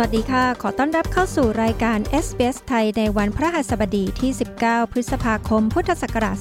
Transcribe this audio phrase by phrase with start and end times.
[0.00, 4.30] สวัสดีค่ะ ขอต้อนรับเข้าสู่รายการ SBS ไทยในวันพฤหัสบดีที่
[4.62, 6.36] 19 พฤษภาคม พุทธศักราช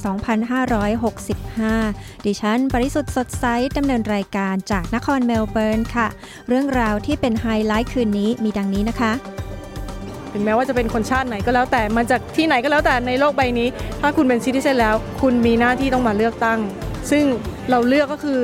[1.31, 3.45] 2565 ดิฉัน ปริสุทธ์สดใส
[3.77, 6.07] ดำเนินรายการจากนครเมลเบิร์นค่ะ
[6.47, 9.11] เรื่องราวที่เป็นไฮไลท์คืนนี้มีดังนี้นะคะ
[10.33, 13.67] ถึงแม้ว่าจะเป็นคนชาติไหนก็แล้วแต่มาจากที่ไหนก็แล้วแต่ในโลกใบนี้
[14.01, 16.59] ถ้าคุณเป็นซิติเซนแล้ว คุณมีหน้าที่ต้องมาเลือกตั้ง
[17.11, 17.23] ซึ่ง
[17.69, 18.39] เราเลือกก็คือ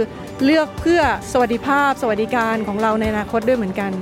[0.45, 3.93] เลือกเพื่อสวัสดิภาพ สวัสดิการของเราในอนาคตด้วยเหมือนกัน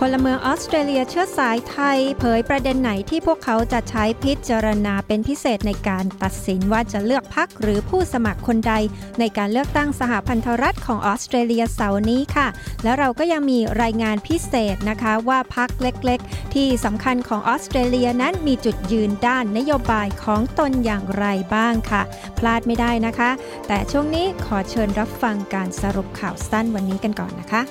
[0.00, 8.74] พลเมืองออสเตรเลียเชื้อสายไทย เผยประเด็นไหนที่พวกเขาจะใช้พิจารณาเป็นพิเศษในการตัดสินว่าจะเลือกพักหรือผู้สมัครคนใด
[9.20, 12.46] ในการเลือกตั้งสหพันธรัฐของออสเตรเลียเสาร์นี้ค่ะ
[12.82, 22.02] แล้วเราก็ยังมีรายงานพิเศษนะคะว่าพักเล็กๆ ที่สำคัญของออสเตรเลียนั้นมีจุดยืนด้านนโยบายของตนอย่างไรบ้างค่ะ
[22.38, 23.30] พลาดไม่ได้นะคะ
[23.66, 27.62] แต่ช่วงนี้ขอเชิญรับฟังการสรุปข่าวสั้นวันนี้กันก่อนนะคะ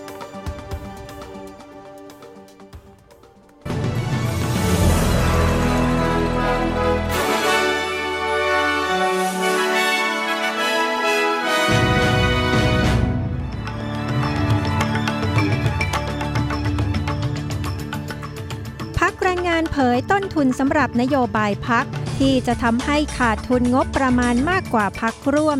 [19.77, 21.85] เผยต้นทุนสำหรับนโยบายพรรค
[22.19, 25.57] ที่จะทำให้ขาดทุนงบประมาณมากกว่าพรรคร่วม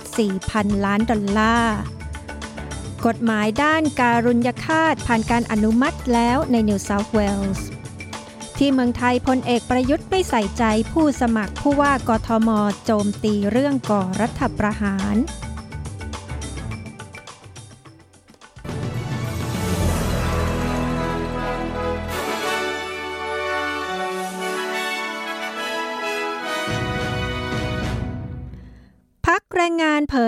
[0.00, 1.78] 7.4 พันล้านดอลลาร์
[3.06, 7.66] กฎหมายด้านการุญยฆาตผ่านการอนุมัติแล้วในนิวเซาท์เวลส์
[8.58, 12.48] ที่เมืองไทยพลเอกประยุทธ์ไม่ใส่ใจผู้สมัครผู้ว่ากทม
[12.84, 15.16] โจมตีเรื่องก่อรัฐประหาร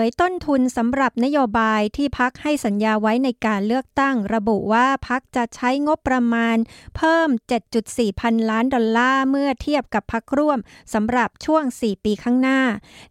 [0.03, 6.57] ยต้นทุนสำหรับนโยบายที่พักให้สัญญาไว้ในการเลือกตั้ง ระบุว่าพักจะใช้งบประมาณ
[6.97, 7.29] เพิ่ม
[7.75, 10.59] 7.4 พันล้านดอลลาร์เมื่อเทียบกับพักร่วม
[10.93, 12.61] สำหรับช่วง 4 ปีข้างหน้า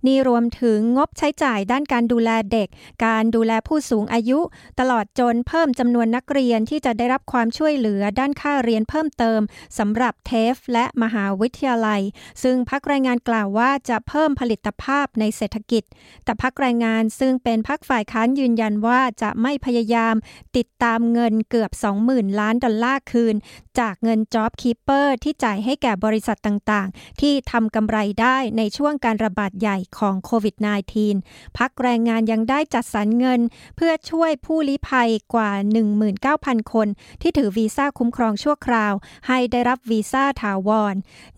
[0.07, 2.69] นี่รวมถึงงบใช้จ่ายด้านการดูแลเด็ก
[3.07, 4.41] การดูแลผู้สูงอายุ
[4.81, 9.41] ตลอดจนเพิ่มจำนวนนักเรียนที่จะได้รับความช่วยเหลือด้านค่าเรียนเพิ่มเติม
[9.79, 12.01] สำหรับเทฟและมหาวิทยาลัย
[12.43, 15.83] ซึ่งพักแรงงานกล่าวว่าจะเพิ่มผลิตภาพในเศรษฐกิจ
[16.25, 20.15] แต่พักแรงงาน ซึ่งเป็นพักฝ่ายค้านยืนยันว่าจะไม่พยายาม
[20.57, 21.71] ติดตามเงินเกือบ
[22.05, 23.35] 20,000 ล้านดอลลาร์คืน
[23.79, 30.57] จากเงิน Job Keeper ที่จ่ายให้แก่บริษัทต่างๆ ที่ทำกำไรได้ในช่วงการระบาดใหญ่ของโควิด
[31.07, 33.41] -19 พักแรงงานยังได้จัดสรรเงิน
[33.77, 35.51] เพื่อช่วยผู้ลี้ภัยกว่า
[36.13, 36.89] 19,000 คน
[37.23, 38.93] ที่ถือวีซ่าคุ้มครองชั่วคราว
[39.27, 40.95] ให้ได้รับวีซ่าถาวร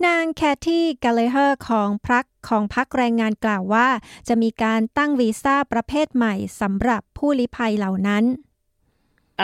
[0.06, 3.88] นางแคทที่กาเลเฮอร์ของพรรค ของพรรคแรงงานกล่าวว่า
[4.28, 8.24] จะมีการตั้งวีซ่าประเภทใหม่สำหรับผู้ลี้ภัยเหล่านั้น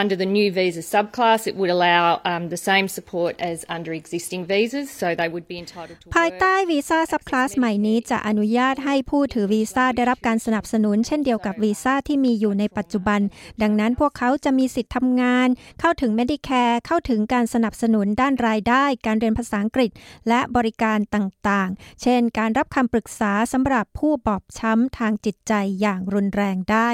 [0.02, 4.42] Under the new visa subclass, it would allow um, the same support as under existing
[4.52, 13.20] visas, so they would be entitled to ภายใต้วีซ่า subclass ใหม่นี้จะอนุญาตให้ผู้ถือวีซ่าได้รับการสนับสนุน เช่นเดียวกับวีซ่าที่มีอยู่ในปัจจุบัน
[13.62, 15.48] ดังนั้นพวกเขาจะมีสิทธิ์ทำงาน
[15.80, 19.90] เข้าถึง Medicare เข้าถึงการสนับสนุนด้านรายได้ การเรียนภาษาอังกฤษ
[20.28, 26.90] และบริการต่างๆ เช่น การรับคำปรึกษาสำหรับผู้บอบช้ำทางจิตใจอย่างรุนแรงได้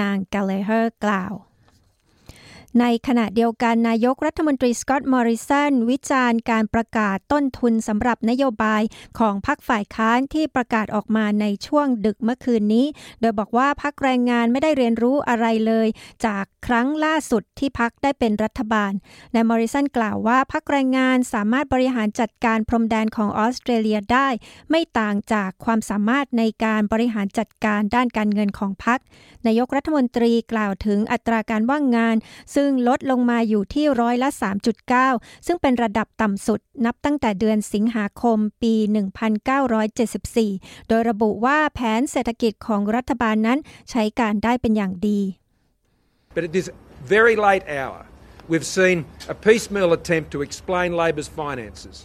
[0.00, 1.34] นางกาเลเฮอร์กล่าว
[2.80, 8.82] ในขณะเดียวกันนายกรัฐมนตรีสกอตต์มอริสันวิจารณ์การประกาศต้นทุนสำหรับนโยบาย
[9.18, 12.86] ของพรรคฝ่ายค้านที่ประกาศออกมาในช่วงดึกเมื่อคืนนี้
[13.20, 15.88] โดยบอกว่าพรรคแรงงานไม่ได้เรียนรู้อะไรเลย
[16.26, 18.92] จากครั้งล่าสุดที่พรรคได้เป็นรัฐบาล
[19.34, 24.28] นายมอริสันกล่าวว่าพรรคแรงงานสามารถบริหารจัดการพรมแดนของออสเตรเลียได้
[24.70, 28.98] ไม่ต่างจากความสามารถในการบริหารจัดการด้านการเงินของพรรค
[29.46, 32.16] นายกรัฐมนตรีกล่าวถึงอัตราการว่างงาน
[32.54, 34.28] ซึ่ึ่งลดลงมาอยู่ที่ร้อยละ
[34.88, 38.74] 3.9 ซึ่งเป็นระดับต่ำสุดนับตั้งแต่เดือนสิงหาคมปี
[40.02, 43.58] 1974 โดยระบุว่าแผนเศรษฐกิจของรัฐบาลนั้น
[43.90, 45.20] ใช้การได้เป็นอย่างดี
[46.36, 46.68] But at this
[47.16, 48.00] very late hour,
[48.50, 48.98] we've seen
[49.34, 51.96] a piecemeal attempt to explain Labor's finances.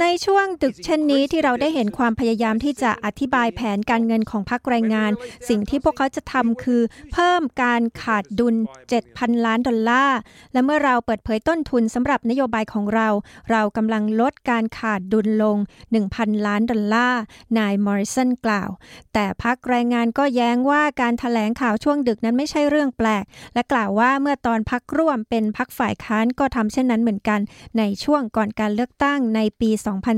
[0.00, 5.12] ในช่วงดึกเช่นนี้ที่เราได้เห็นความพยายามที่จะอธิบายแผนการเงินของพรรคแรงงาน
[5.48, 6.82] สิ่งที่พวกเขาจะทำคือ
[7.12, 8.54] เพิ่มการขาดดุล
[9.00, 10.18] 7,000 ล้านดอลลาร์
[10.52, 13.08] และเมื่อเราเปิดเผยต้นทุนสำหรับนโยบายของเรา
[13.50, 15.56] เรากำลังลดการขาดดุลลง
[16.02, 17.20] 1,000 ล้านดอลลาร์
[17.58, 18.70] นายมอริสันกล่าว
[19.14, 27.40] แต่พรรคแรงงานก็แย้งว่าการถแถลงข่าวช่วงดึกนั้นไม่ใช่เรื่องแปลก และกล่าวว่าเมื่อตอนพรรคร่วมเป็นพรรคฝ่ายค้านก็ทำเช่นนั้นเหมือนกัน
[27.78, 29.70] ในช่วงก่อนการเลือกตั้งในปี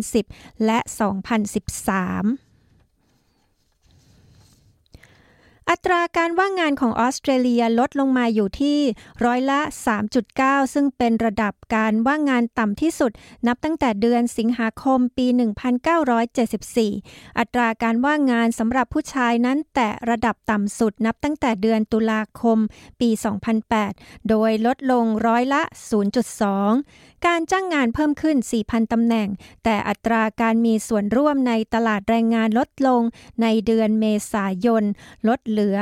[0.09, 0.91] 2010 และ 2013
[5.71, 8.79] อัตราการว่างงานของออสเตรเลียลดลงมาอยู่ที่
[9.25, 9.61] ร้อยละ
[10.17, 13.13] 3.9 ซึ่งเป็นระดับการว่างงานต่ำที่สุด
[13.47, 15.27] นับตั้งแต่เดือนสิงหาคมปี
[16.53, 22.59] 1974 อัตราการว่างงานสำหรับผู้ชายนั้นแตะระดับต่ำสุด นับตั้งแต่เดือนตุลาคม
[23.01, 23.11] ปี
[23.69, 25.63] 2008 โดยลดลงร้อยละ
[26.43, 29.29] 0.2 การจ้างงานเพิ่มขึ้น 4,000 ตำแหน่ง
[29.65, 33.03] แต่อัตราการมีส่วนร่วมในตลาดแรงงานลดลง
[33.43, 34.85] ในเดือนเมษายน
[35.29, 35.79] ลดเหลือ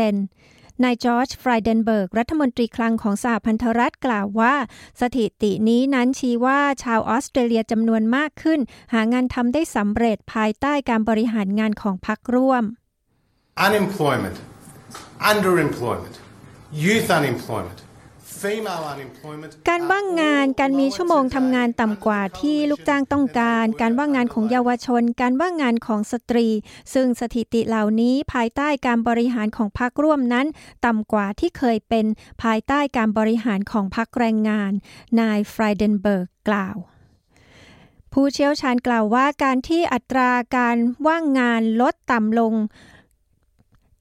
[0.00, 4.54] 66.3%นายจอร์จฟรายเดนเบิร์ก รัฐมนตรีคลังของสหพันธรัฐกล่าวว่า
[5.00, 8.60] สถิตินี้นั้นชี้ว่าชาวออสเตรเลียจำนวนมากขึ้น
[8.92, 12.64] หางานทำได้สำเร็จภายใต้การบริหารงานของพรรคร่วม
[13.66, 14.36] Unemployment,
[15.32, 16.14] underemployment,
[16.84, 17.78] youth unemployment,
[19.68, 26.48] การว่างงานการมีชั่วโมงทำงานต่ำกว่าที่ลูกจ้างต้องการ การว่างงานของเยาวชน การว่างงานของสตรี
[26.94, 30.46] ซึ่งสถิติเหล่านี้ภายใต้การบริหารของพรรคร่วมนั้น
[30.86, 32.06] ต่ำกว่าที่เคยเป็น
[32.42, 34.72] ภายใต้การบริหารของพรรคแรงงาน
[35.20, 36.76] นายฟรายเดนเบิร์กกล่าว
[38.12, 40.76] ผู้เชี่ยวชาญกล่าวว่าการที่อัตราการ
[41.06, 42.54] ว่างงานลดต่ำลง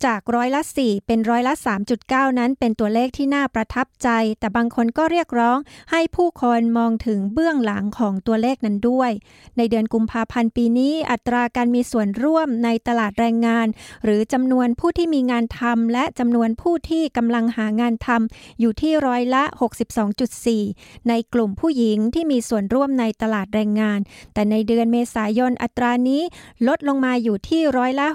[0.06, 1.54] จากร้อยละ 4 เป็นร้อยละ
[1.96, 4.10] 3.9 นั้นเป็นตัวเลขที่น่าประทับใจ
[4.40, 5.58] แต่บางคนก็เรียกร้อง
[5.92, 9.12] ให้ผู้คนมองถึงเบื้องหลังของตัวเลขนั้นด้วย
[9.58, 13.68] ในเดือนกุมภาพันธ์ปีนี้อัตราการมีส่วนร่วมในตลาดแรงงาน
[14.04, 19.44] หรือจำนวนผู้ที่มีงานทำและจำนวนผู้ที่กำลังหางานทำอยู่ที่ร้อยละ
[20.66, 24.00] 62.4 ในกลุ่มผู้หญิงที่มีส่วนร่วมในตลาดแรงงาน
[24.34, 26.22] แต่ในเดือนเมษายนอัตรานี้
[26.68, 28.08] ลดลงมาอยู่ที่ร้อยละ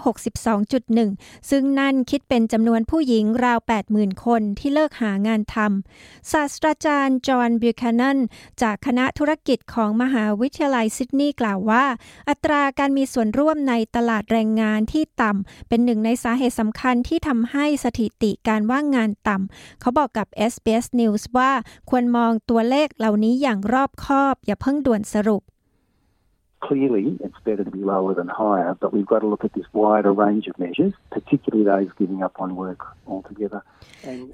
[0.71, 3.59] 62.1 ซึ่งนั่นคิดเป็นจำนวนผู้หญิงราว
[3.91, 8.19] 80,000 คนที่เลิกหางานทำศาสตราจารย์ จอห์นบิวคานัน
[8.63, 11.85] จากคณะธุรกิจของมหาวิทยาลัยซิดนีย์กล่าวว่า
[12.29, 21.53] อัตราการมีส่วนร่วมในตลาดแรงงานที่ต่ำเป็นหนึ่งในสาเหตุสำคัญที่ทำให้สถิติการว่างงานต่ำเขาบอกกับ SBS News ว่า
[21.91, 25.43] ควรมองตัวเลขเหล่านี้อย่างรอบคอบ อย่าเพิ่งด่วนสรุป
[26.61, 29.67] clearly it's better to be lower than higher, but we've got to look at this
[29.73, 33.61] wider range of measures, particularly those giving up on work altogether.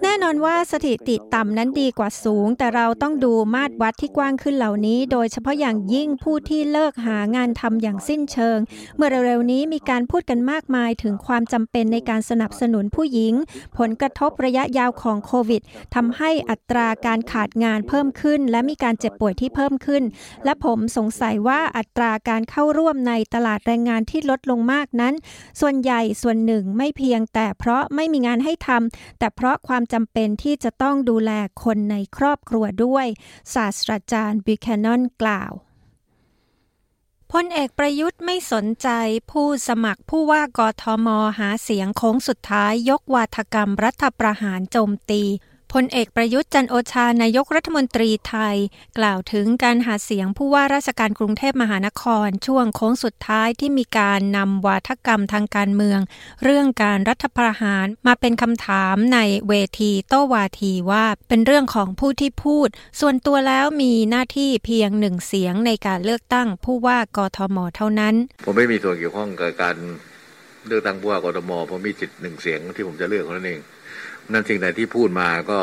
[0.03, 8.59] แน่นอนว่าสถิติต่ำนั้นดีกว่าสูง แต่เราต้องดูมาตรวัดที่กว้างขึ้นเหล่านี้ โดยเฉพาะอย่างยิ่งผู้ที่เลิกหางานทำอย่างสิ้นเชิง
[8.97, 13.35] เมื่อเร็วๆนี้มีการพูดกันมากมายถึงความจำเป็นในการสนับสนุนผู้หญิง
[13.79, 15.63] ผลกระทบระยะยาวของโควิด
[15.95, 20.03] ทำให้อัตราการขาดงานเพิ่มขึ้น และมีการเจ็บป่วยที่เพิ่มขึ้น
[20.45, 25.15] และผมสงสัยว่าอัตราการเข้าร่วมในตลาดแรงงานที่ลดลงมากนั้น
[25.61, 31.31] ส่วนใหญ่ส่วนหนึ่งไม่เพียงแต่เพราะไม่มีงานให้ทำแต่เพราะความจำเป็นที่จะต้องดูแล
[31.65, 33.07] คนในครอบครัวด้วย
[33.55, 35.53] ศาสตราจารย์บิแคนนอนกล่าว
[37.33, 38.89] พลเอกประยุทธ์ไม่สนใจ
[39.31, 45.23] ผู้สมัครผู้ว่ากทมหาเสียงโค้งสุดท้ายยกวาทกรรมรัฐประหารโจมตี
[45.75, 48.57] พลเอกประยุทธ์จันโอชานายกรัฐมนตรีไทย
[48.99, 56.01] กล่าวถึงการหาเสียงผู้ว่าราชการกรุงเทพมหานคร ช่วงโค้งสุดท้ายที่มีการนำวาทกรรมทางการเมือง
[56.45, 62.69] เรื่องการรัฐประหารมาเป็นคำถามในเวทีโต้วาทีว่าเป็นเรื่องของผู้ที่พูด
[63.01, 68.15] ส่วนตัวแล้วมีหน้าที่เพียงหนึ่งเสียงในการเลือกตั้งผู้ว่ากทมเท่านั้น
[68.45, 69.77] ผมไม่มีส่วนเกี่ยวข้องกับการ
[70.67, 73.63] เลือกตั้งผู้ว่ากทมผมมีจิตหนึ่งเสียงที่ผมจะเลือกเท่านั้นเอง
[74.33, 75.59] นั่นสิ่งใดที่พูดมาก็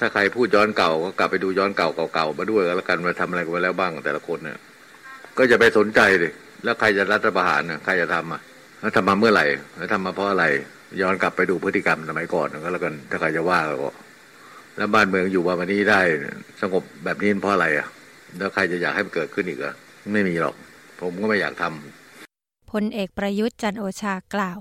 [0.00, 4.58] ถ้าใครพูดย้อนเก่าก็กลับไปดูย้อนเก่าเก่าๆมาด้วยแล้วกันมาทำอะไรกันไปแล้วบ้างแต่ละคนเนี่ย
[5.38, 6.32] ก็จะไปสนใจเลย
[6.64, 8.40] แล้วใครจะรัฐประหารเนี่ยใครจะทำอะ
[8.80, 10.44] แล้วทำมาเมื่อไหร่แล้วทำมาเพราะอะไร
[11.00, 13.90] ย้อนกลับไปดูพฤติกรรมสมัยก่อนก็แล้วกันถ้าใครจะว่าก็
[14.76, 16.00] แล้วบ้านเมืองอยู่มาวันนี้ได้
[16.60, 17.86] สงบแบบนี้เพราะอะไรอะ
[18.38, 19.74] แล้วใครจะอยากให้มันเกิดขึ้นอีกอะ
[20.12, 20.54] ไม่มีหรอก
[21.00, 24.58] ผมก็ไม่อยากทำพลเอกประยุทธ์จันโอชากล่าว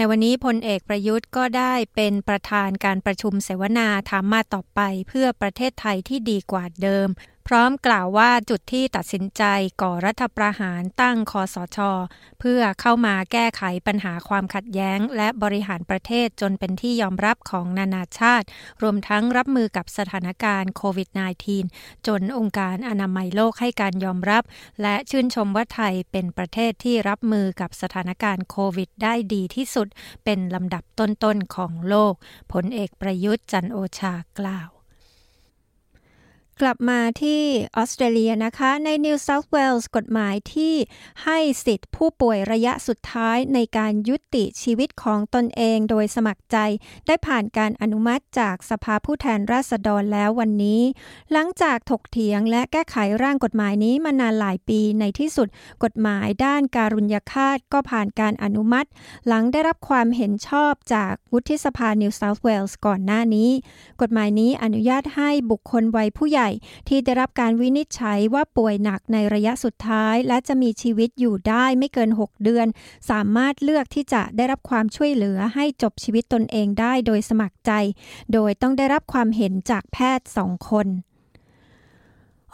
[0.00, 7.08] ในวันนี้พลเอกประยุทธ์ก็ได้เป็นประธานการประชุมเสวนาถามมาต่อไปเพื่อประเทศไทยที่ดีกว่าเดิม
[7.52, 9.42] พร้อมกล่าวว่าจุดที่ตัดสินใจ
[9.82, 11.78] ก่อรัฐประหารตั้งคอสช
[12.40, 18.46] เพื่อเข้ามาแก้ไขปัญหาความขัดแย้ง และบริหารประเทศจนเป็นที่ยอมรับของนานาชาติ
[18.82, 21.08] รวมทั้งรับมือกับสถานการณ์โควิด
[21.58, 24.42] -19 จนองค์การอนามัยโลกให้การยอมรับ
[24.82, 29.88] และชื่นชมว่าไทยเป็นประเทศที่รับมือกับสถานการณ์โควิด ได้ดีที่สุด
[30.24, 32.14] เป็นลำดับต้นๆของโลก
[32.52, 34.68] ผลเอกประยุทธ์จันโอชากล่าว
[36.62, 37.42] กลับมาที่
[37.76, 40.74] ออสเตรเลียนะคะ ใน New South Wales กฎหมายที่
[41.24, 46.56] ให้สิทธิผู้ป่วยระยะสุดท้ายในการยุติชีวิตของตนเองโดยสมัครใจ
[47.06, 50.82] ได้ผ่านการอนุมัติจากสภาผู้แทนราษฎรแล้ววันนี้
[51.32, 55.48] หลังจากถกเถียงและแก้ไขร่างกฎหมายนี้มานานหลายปีในที่สุด
[55.84, 58.88] กฎหมายด้านการุญยฆาตก็ผ่านการอนุมัติ
[59.26, 63.50] หลังได้รับความเห็นชอบจากวุฒิสภา New South Wales ก่อนหน้านี้
[64.00, 66.47] กฎหมายนี้อนุญาตให้บุคคลวัยผู้ใหญ่
[66.88, 72.66] ที่ได้รับการวินิจฉัยว่าป่วยหนักในระยะสุดท้าย และจะมีชีวิตอยู่ได้ไม่เกิน 6 เดือน
[73.10, 77.72] สามารถเลือกที่จะได้รับความช่วยเหลือให้จบชีวิตตนเองได้โดยสมัครใจ
[78.32, 80.86] โดยต้องได้รับความเห็นจากแพทย์สองคน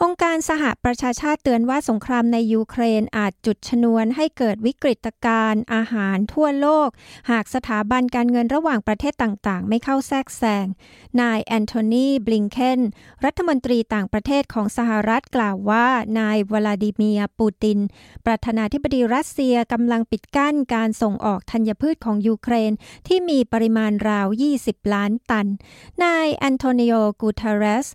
[0.03, 6.89] องค์การสหประชาชาติเตือนว่าสงครามในยูเครนอาจจุดชนวนให้เกิดวิกฤตการณ์อาหารทั่วโลก
[7.31, 10.65] หากสถาบันการเงินระหว่างประเทศต่างๆ ไม่เข้าแทรกแซง
[11.21, 12.79] นายแอนโทนีบลิงเคน
[13.25, 15.87] รัฐมนตรีต่างประเทศของสหรัฐกล่าวว่า
[16.19, 17.79] นายวลาดิเมียปูติน
[18.25, 22.71] ประธานาธิบดีรัสเซียกำลังปิดกั้นการส่งออกธัญพืชของยูเครน
[23.07, 24.27] ที่มีปริมาณราว
[24.59, 25.47] 20 ล้านตัน
[26.03, 27.89] นายแอนโทนิโอกูเทเรส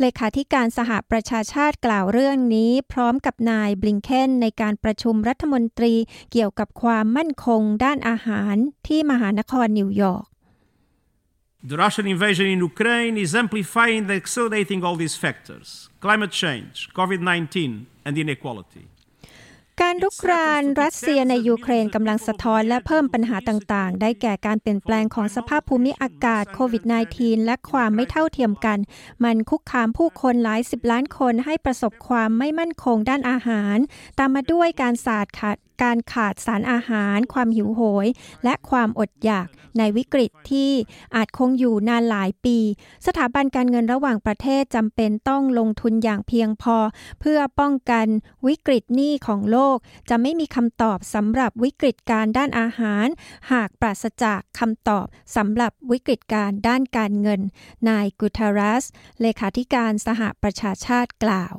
[0.00, 5.94] เลขาธิการสหประชาชาติกล่าวเรื่องนี้ พร้อมกับนายบลิงเคนในการประชุมรัฐมนตรี
[6.32, 8.54] เกี่ยวกับความมั่นคงด้านอาหาร
[8.86, 10.26] ที่มหานครนิวยอร์ก
[11.70, 15.68] The Russian invasion in Ukraine is amplifying and accelerating all these factors
[16.04, 18.84] climate change, COVID 19, and inequality.
[19.82, 26.82] การรุกรานรัสเซียในยูเครนกำลังสะท้อนและเพิ่มปัญหาต่างๆ ได้แก่การเปลี่ยนแปลงของสภาพภูมิอากาศโควิด
[27.14, 28.78] -19 และความไม่เท่าเทียมกัน
[29.24, 33.76] มันคุกคามผู้คนหลายสิบล้านคนให้ประสบความไม่มั่นคงด้านอาหาร
[34.18, 38.06] ตามมาด้วยการสาดขาดการขาดสารอาหาร ความหิวโหย
[38.44, 39.48] และความอดอยาก
[39.78, 40.72] ในวิกฤตที่
[41.14, 42.58] อาจคงอยู่นานหลายปี
[43.06, 46.76] สถาบันการเงินระหว่างประเทศจำเป็นต้องลงทุนอย่างเพียงพอ
[47.20, 48.06] เพื่อป้องกัน
[48.46, 49.76] วิกฤตหนี้ของโลก
[50.08, 53.06] จะไม่มีคำตอบสำหรับวิกฤตการด้านอาหาร
[53.52, 57.40] หากปราศจากคำตอบสำหรับวิกฤตการด้านการเงิน
[57.88, 58.84] นายกุทารัส
[59.20, 61.54] เลขาธิการสหประชาชาติกล่าว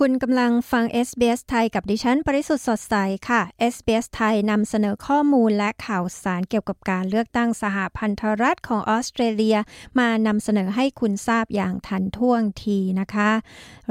[0.00, 2.94] คุณกำลังฟัง SBS ไทยกับดิฉัน ปริสุทธ์สดใส
[3.28, 3.40] ค่ะ
[3.72, 9.56] SBS ไทยนำเสนอข้อมูลและข่าวสารเกี่ยวกับการเลือกตั้งสหพันธรัฐของออสเตรเลีย
[9.98, 13.30] มานำเสนอให้คุณทราบอย่างทันท่วงทีนะคะ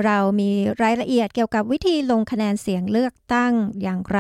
[0.05, 0.49] เรามี
[0.83, 4.19] รายละเอียดเกี่ยวกับวิธีลงคะแนนเสียงเลือกตั้งอย่างไร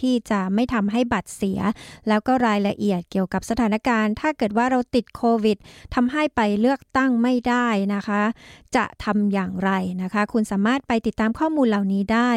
[0.00, 1.60] ที่จะไม่ทำให้บัตรเสีย
[2.08, 5.58] แล้วก็รายละเอียดเกี่ยวกับสถานการณ์ ถ้าเกิดว่าเราติดโควิด
[5.94, 8.22] ทำให้ไปเลือกตั้งไม่ได้นะคะ
[8.76, 9.70] จะทำอย่างไร
[10.02, 12.30] นะคะ คุณสามารถไปติดตามข้อมูลเหล่านี้ได้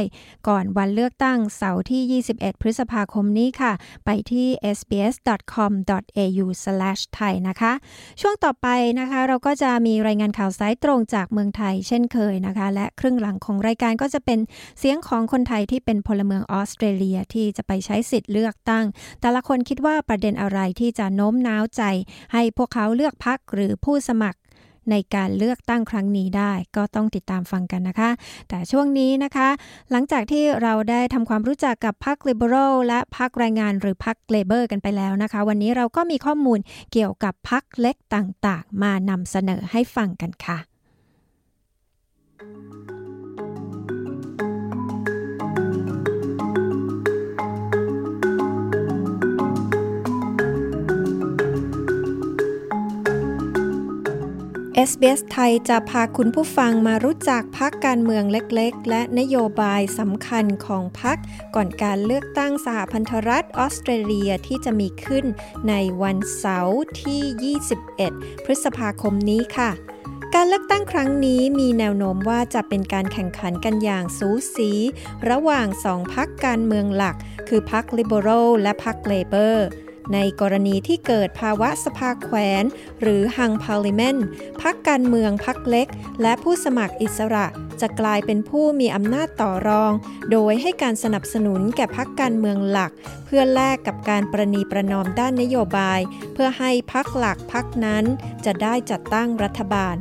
[0.48, 3.74] ก่อนวันเลือกตั้งเสาร์ที่ 21 พฤษภาคมนี้ค่ะ
[4.06, 7.74] ไปที่ sbs.com.au/thai นะคะ
[8.22, 8.68] ช่วงต่อไป
[9.00, 14.40] นะคะ เราก็จะมีรายงานข่าวสายตรงจากเมืองไทยเช่นเคยนะคะ และครึ่งหลังของรายการก็จะเป็น
[14.80, 18.86] เสียงของคนไทยที่เป็นพลเมืองออสเตรเลียที่จะไปใช้สิทธิ์เลือกตั้ง
[19.22, 21.84] แต่ละคนคิดว่าประเด็นอะไรที่จะโน้มน้าวใจ
[22.34, 24.40] ให้พวกเขาเลือกพักหรือผู้สมัคร
[24.92, 28.10] ในการเลือกตั้งครั้งนี้ได้ ก็ต้องติดตามฟังกันนะคะ
[28.50, 29.50] แต่ช่วงนี้นะคะ
[29.92, 36.60] หลังจากที่เราได้ทำความรู้จักกับพรรคลิเบอรัลและพรรคแรงงานหรือพรรคเลเบอร์กันไปแล้วนะคะ วันนี้เราก็มีข้อมูล
[36.92, 40.58] เกี่ยวกับพรรคเล็กต่างๆ มานำเสนอให้ฟังกันค่ะ
[54.84, 61.18] SBS ไทยจะพาคุณผู้ฟังมารู้จักพักการเมืองเล็กๆ และนโยบายสำคัญของพัก
[61.56, 65.26] ก่อนการเลือกตั้งสหพันธรัฐออสเตรเลียที่จะมีขึ้น
[65.70, 67.58] ในวันเสาร์ที่
[67.98, 69.72] 21 พฤษภาคมนี้ค่ะ
[70.36, 74.72] การเลือกตั้งครั้งนี้มีแนวโน้มว่าจะเป็นการแข่งขันกันอย่างสูสี
[75.30, 77.16] ระหว่างสองพักการเมืองหลัก
[77.48, 79.58] คือพัก Liberal และพัก Labor
[80.14, 82.64] ในกรณีที่เกิดภาวะสภาแขวน
[83.02, 85.88] หรือ hung parliament พรรคการเมืองพรรคเล็ก
[86.22, 87.46] และผู้สมัครอิสระ
[87.82, 89.92] จะกลายเป็นผู้มีอำนาจต่อรอง
[90.32, 92.92] โดยให้การสนับสนุนแก่พรรคการเมืองหลัก
[93.26, 96.00] เพื่อแลกกับการประนีประนอมด้านนโยบาย
[96.34, 98.04] เพื่อให้พรรคหลักพรรคนั้น
[98.46, 99.96] จะได้จัดตั้งรัฐบาล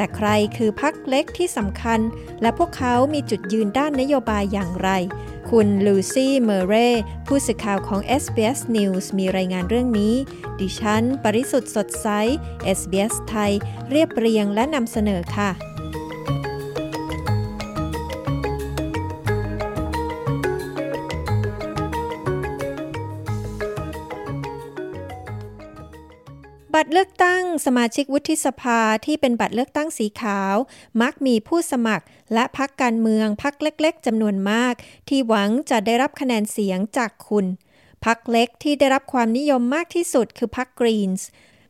[0.00, 2.00] แต่ใครคือพรรคเล็กที่สำคัญ
[2.42, 4.90] และพวกเขามีจุดยืนด้านนโยบายอย่างไร
[5.50, 6.88] คุณลูซี่เมเร่
[7.26, 10.14] ผู้สื่อข่าวของ SBS News มีรายงานเรื่องนี้
[10.60, 12.08] ดิฉัน ปริสุทธ์สดใส
[12.78, 13.52] SBS ไทย
[13.90, 15.69] เรียบเรียงและนำเสนอค่ะ
[26.90, 30.56] รเลือกตั้งสมาชิกวุฒิสภาที่เป็นบัตรเลือกตั้งสีขาว
[31.02, 32.04] มักมีผู้สมัคร
[32.34, 34.74] และพักการเมืองพักเล็กๆจำนวนมาก
[35.08, 37.46] ที่หวังจะได้รับคะแนนเสียงจากคุณ
[38.04, 41.28] พักเล็กที่ได้รับความนิยมมากที่สุดคือพักกรีนส์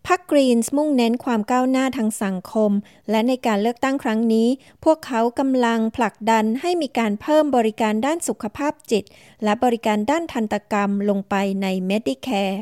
[0.08, 2.72] พักกรีนส์มุ่งเน้นความก้าวหน้าทางสังคม
[3.10, 4.48] และในการเลือกตั้งครั้งนี้
[4.84, 9.04] พวกเขากำลังผลักดันให้มีการเพิ่มบริการด้านสุขภาพจิต
[9.44, 12.58] และบริการด้านทันตกรรมลงไปใน Medicare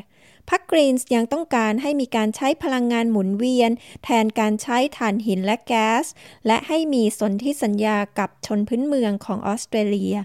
[0.51, 3.71] พรรคกรีนส์ยังต้องการให้มีการใช้พลังงานหมุนเวียน
[4.05, 6.05] แทนการใช้ถ่านหินและแก๊ส
[6.47, 10.17] และให้มีสนธิสัญญากับชนพื้นเมืองของออสเตรเลีย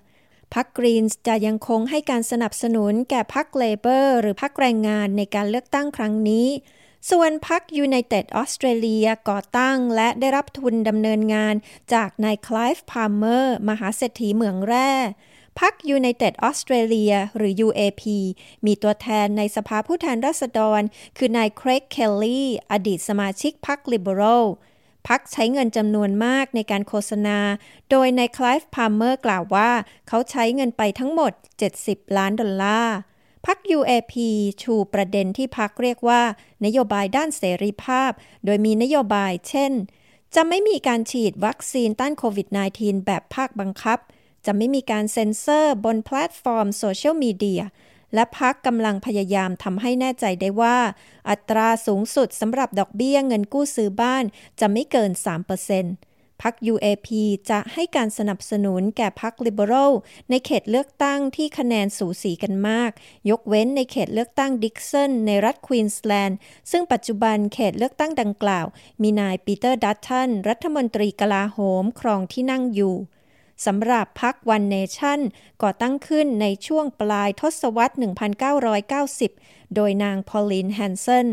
[0.53, 6.47] พรรค Greens จะยังคงให้การสนับสนุนแก่พรรค Labor หรือพรรคแรงงานในการเลือกตั้งครั้งนี้
[7.11, 11.55] ส่วนพรรค United Australia ก่อตั้งและได้รับทุนดำเนินงาน
[11.93, 14.91] จากนายคลายฟ์พาร์เมอร์ มหาเศรษฐีเหมืองแร่
[15.59, 18.03] พรรค United Australia หรือ UAP
[18.65, 20.81] มีตัวแทนในสภาผู้แทนราษฎร
[21.17, 24.45] คือนายเครกเคลลี่อดีตสมาชิกพรรค Liberal
[25.07, 27.39] พรรคใช้เงินจำนวนมากในการโฆษณา
[27.89, 29.71] โดยนายคลายฟ์พาร์เมอร์กล่าวว่า
[30.07, 31.31] เขาใช้เงินไปทั้งหมด
[31.73, 32.97] 70 ล้านดอลลาร์
[33.45, 34.13] พรรค UAP
[34.61, 36.21] ชูประเด็นที่พรรคเรียกว่า
[36.65, 38.11] นโยบายด้านเสรีภาพ
[38.45, 39.71] โดยมีนโยบายเช่น
[40.35, 43.99] จะไม่มีการฉีดวัคซีนต้านโควิด -19 แบบภาคบังคับ
[44.45, 47.63] จะไม่มีการเซ็นเซอร์บนแพลตฟอร์มโซเชียลมีเดีย
[48.13, 50.77] และพักกำลังพยายามทำให้แน่ใจได้ว่า
[51.29, 54.23] อัตราสูงสุดสำหรับดอกเบี้ยเงินกู้ซื้อบ้าน
[54.59, 57.07] จะไม่เกิน 3%พัก UAP
[57.49, 59.91] จะให้การสนับสนุนแก่พัก Liberal
[60.29, 62.91] ในเขตเลือกตั้งที่คะแนนสูสีกันมาก
[63.29, 66.37] ยกเว้นในเขตเลือกตั้งดิกสันในรัฐควีนสแลนด์
[66.71, 68.65] ซึ่งปัจจุบันเขตเลือกตั้งดังกล่าว
[69.01, 72.95] มีนายปีเตอร์ดัตตันรัฐมนตรีกลาโหมครองที่นั่งอยู่
[73.65, 75.19] สำหรับพรรค One Nation
[75.61, 77.95] ก่อตั้งขึ้นในช่วงปลายทศวรรษ
[79.03, 81.27] 1990 โดยนางพอลินแฮนเซน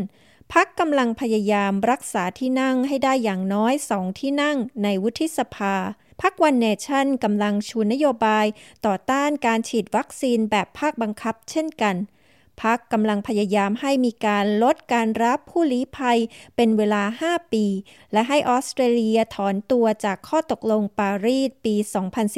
[0.53, 5.75] พรรคกำลังพยายามรักษาที่นั่งให้ได้อย่างน้อยสองที่นั่งในวุฒิสภา
[6.21, 8.45] พรรค One Nation กำลังชูนโยบาย
[8.85, 11.95] ต่อต้านการฉีดวัคซีนแบบภาคบังคับเช่นกัน
[12.61, 16.19] พรรคกำลังพยายามให้มีการลดการรับผู้ลี้ภัย
[16.55, 17.65] เป็นเวลา 5 ปี
[18.13, 21.75] และให้ออสเตรเลียถอนตัวจากข้อตกลงปารีสปี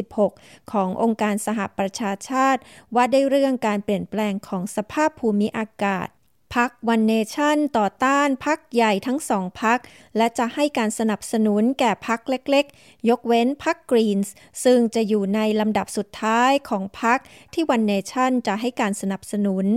[0.05, 2.62] 2016 ขององค์การสหประชาชาติ
[2.95, 6.07] ว่าได้เรื่องการเปลี่ยนแปลงของสภาพภูมิอากาศ
[6.55, 9.79] พักวันเนชั่นต่อต้านพักใหญ่ทั้งสองพัก
[10.17, 14.33] และจะให้การสนับสนุนแก่พักเล็กๆ ยกเว้นพักกรีนส์
[14.63, 17.19] ซึ่งจะอยู่ในลำดับสุดท้ายของพัก
[17.53, 19.67] ที่วันเนชั่นจะให้การสนับสนุน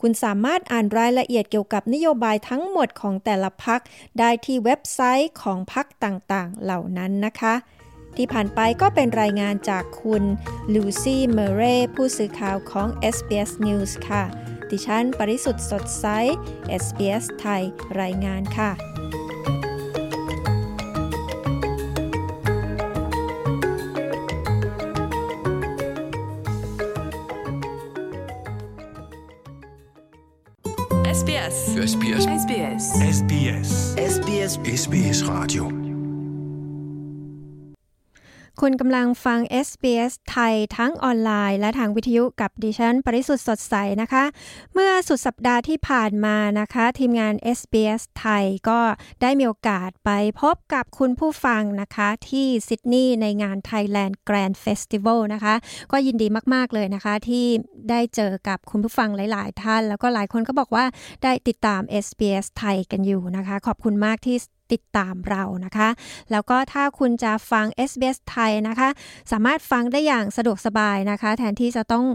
[0.00, 3.80] คุณสามารถอ่านรายละเอียดเกี่ยวกับนโยบายทั้งหมดของแต่ละพัก
[4.18, 7.54] ได้ที่เว็บไซต์ของพักต่างๆ เหล่านั้นนะคะ
[8.16, 10.22] ที่ผ่านไปก็เป็นรายงานจากคุณ
[10.74, 11.62] ลูซี่เมเร
[11.94, 14.24] ผู้สื่อข่าวของ SBS News ค่ะ
[14.70, 16.06] ดิฉันปริสุทธ์สดใส
[16.82, 17.62] SBS ไทย
[18.00, 18.99] รายงานค่ะ
[31.48, 32.84] SBS SBS SBS
[33.24, 35.79] SBS SBS SBS Radio
[38.64, 44.24] คุณกำลังฟัง SBS ไทยทั้งออนไลน์ และทางวิทยุกับดิฉัน ปริสุทธ์สดใสนะคะ
[44.74, 48.80] เมื่อสุดสัปดาห์ที่ผ่านมานะคะ ทีมงาน SBS ไทยก็
[49.22, 55.54] ได้มีโอกาสไปพบกับคุณผู้ฟังนะคะ ที่ซิดนีย์ในงาน Thailand Grand Festival นะคะ
[55.92, 57.46] ก็ยินดีมาก ๆ เลยนะคะ ที่
[57.90, 60.84] ได้เจอกับคุณผู้ฟังหลาย ๆ ท่าน แล้วก็หลายคนก็บอกว่า
[61.22, 64.38] ได้ติดตาม SBS ไทยกันอยู่นะคะ ขอบคุณมากที่
[64.72, 65.88] ติดตามเรานะคะ
[66.30, 68.88] แล้วก็ถ้าคุณจะฟัง SBS ไทยนะคะ
[69.32, 72.06] สามารถฟังได้อย่างสะดวกสบายนะคะ แทนที่จะต้อง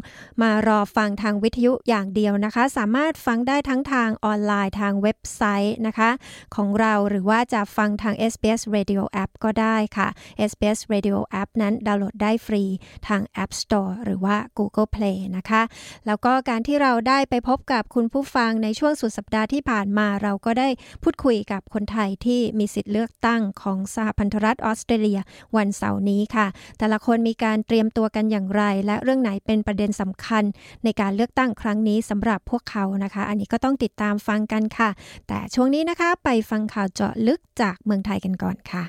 [0.42, 6.10] มารอฟังทางวิทยุอย่างเดียวนะคะ สามารถฟังได้ทั้งทางออนไลน์ทางเว็บไซต์นะคะ
[6.56, 10.08] ของเราหรือว่าจะฟังทาง SBS Radio App ก็ได้ค่ะ
[10.50, 12.64] SBS Radio App นั้นดาวน์โหลดได้ฟรี
[13.08, 15.62] ทาง App Store หรือว่า Google Play นะคะ
[16.08, 20.70] แล้วก็การที่เราได้ไปพบกับคุณผู้ฟังในช่วงสุดสัปดาห์ที่ผ่านมาเราก็ได้
[21.04, 25.20] พูดคุยกับคนไทยที่มีสิทธิ์เลือกตั้งของสหพันธรัฐออสเตรเลีย
[25.58, 30.44] วันเสาร์นี้ค่ะ แต่ละคนมีการเตรียมตัวกันอย่างไร และเรื่องไหนเป็นประเด็นสำคัญ
[30.84, 34.90] ในการเลือกตั้งครั้งนี้สำหรับพวกเขานะคะ อันนี้ก็ต้องติดตามฟังกันค่ะ
[35.28, 38.82] แต่ช่วงนี้นะคะไปฟังข่าวเจาะลึกจากเมืองไทยกันก่อนค่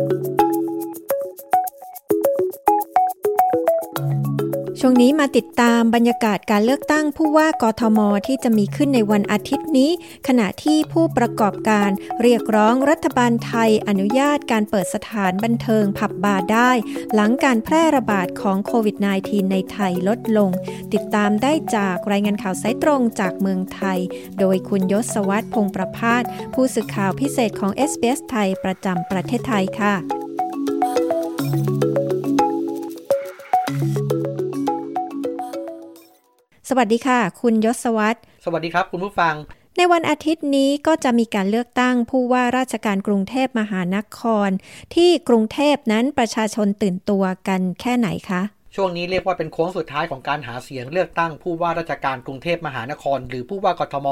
[4.84, 9.90] ช่วงนี้มาติดตามบรรยากาศการเลือกตั้งผู้ว่ากทมที่จะมีขึ้นในวันอาทิตย์นี้
[10.28, 11.90] ขณะที่ผู้ประกอบการ
[12.22, 16.70] เรียกร้องรัฐบาลไทยอนุญาตการเปิดสถานบันเทิงผับบาร์ได้
[17.14, 20.50] หลังการแพร่ระบาดของโควิด -19 ในไทยลดลง
[20.92, 23.98] ติดตามได้จากรายงานข่าวสายตรงจากเมืองไทย
[24.38, 26.22] โดยคุณยศวัตรพงประพาส
[26.54, 30.21] ผู้สื่อข่าวพิเศษของ SBS ไทยประจำประเทศไทยค่ะ
[36.74, 39.34] สวัสดีค่ะ คุณยศวัตรสวัสดีครับ คุณผู้ฟัง
[39.76, 44.50] ในวันอาทิตย์นี้ก็จะมีการเลือกตั้งผู้ว่าราชการกรุงเทพมหานคร
[44.94, 48.42] ที่กรุงเทพนั้นประชาชนตื่นตัวกันแค่ไหนคะ
[48.74, 54.08] ช่วงนี้เรียกว่าเป็นโค้งสุดท้ายของการหาเสียงเลือกตั้งผู้ว่าราชการกรุงเทพมหานคร หรือผู้ว่ากทม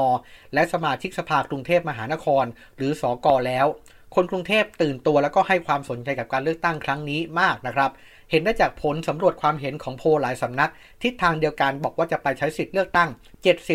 [0.55, 2.44] และสมาชิกสภากรุงเทพมหานคร
[2.77, 3.66] หรือสอกอแล้ว
[4.14, 7.90] คนกรุงเทพตื่นตัวแล้วก็ให้ความสนใจกับการเลือกตั้งครั้งนี้มากนะครับ
[8.30, 10.70] เห็นได้จากผลสำรวจความเห็นของโพลหลายสำนัก
[11.02, 13.08] ทิศทางเดียวกันบอกว่าจะไปใช้สิทธิ์เลือกตั้ง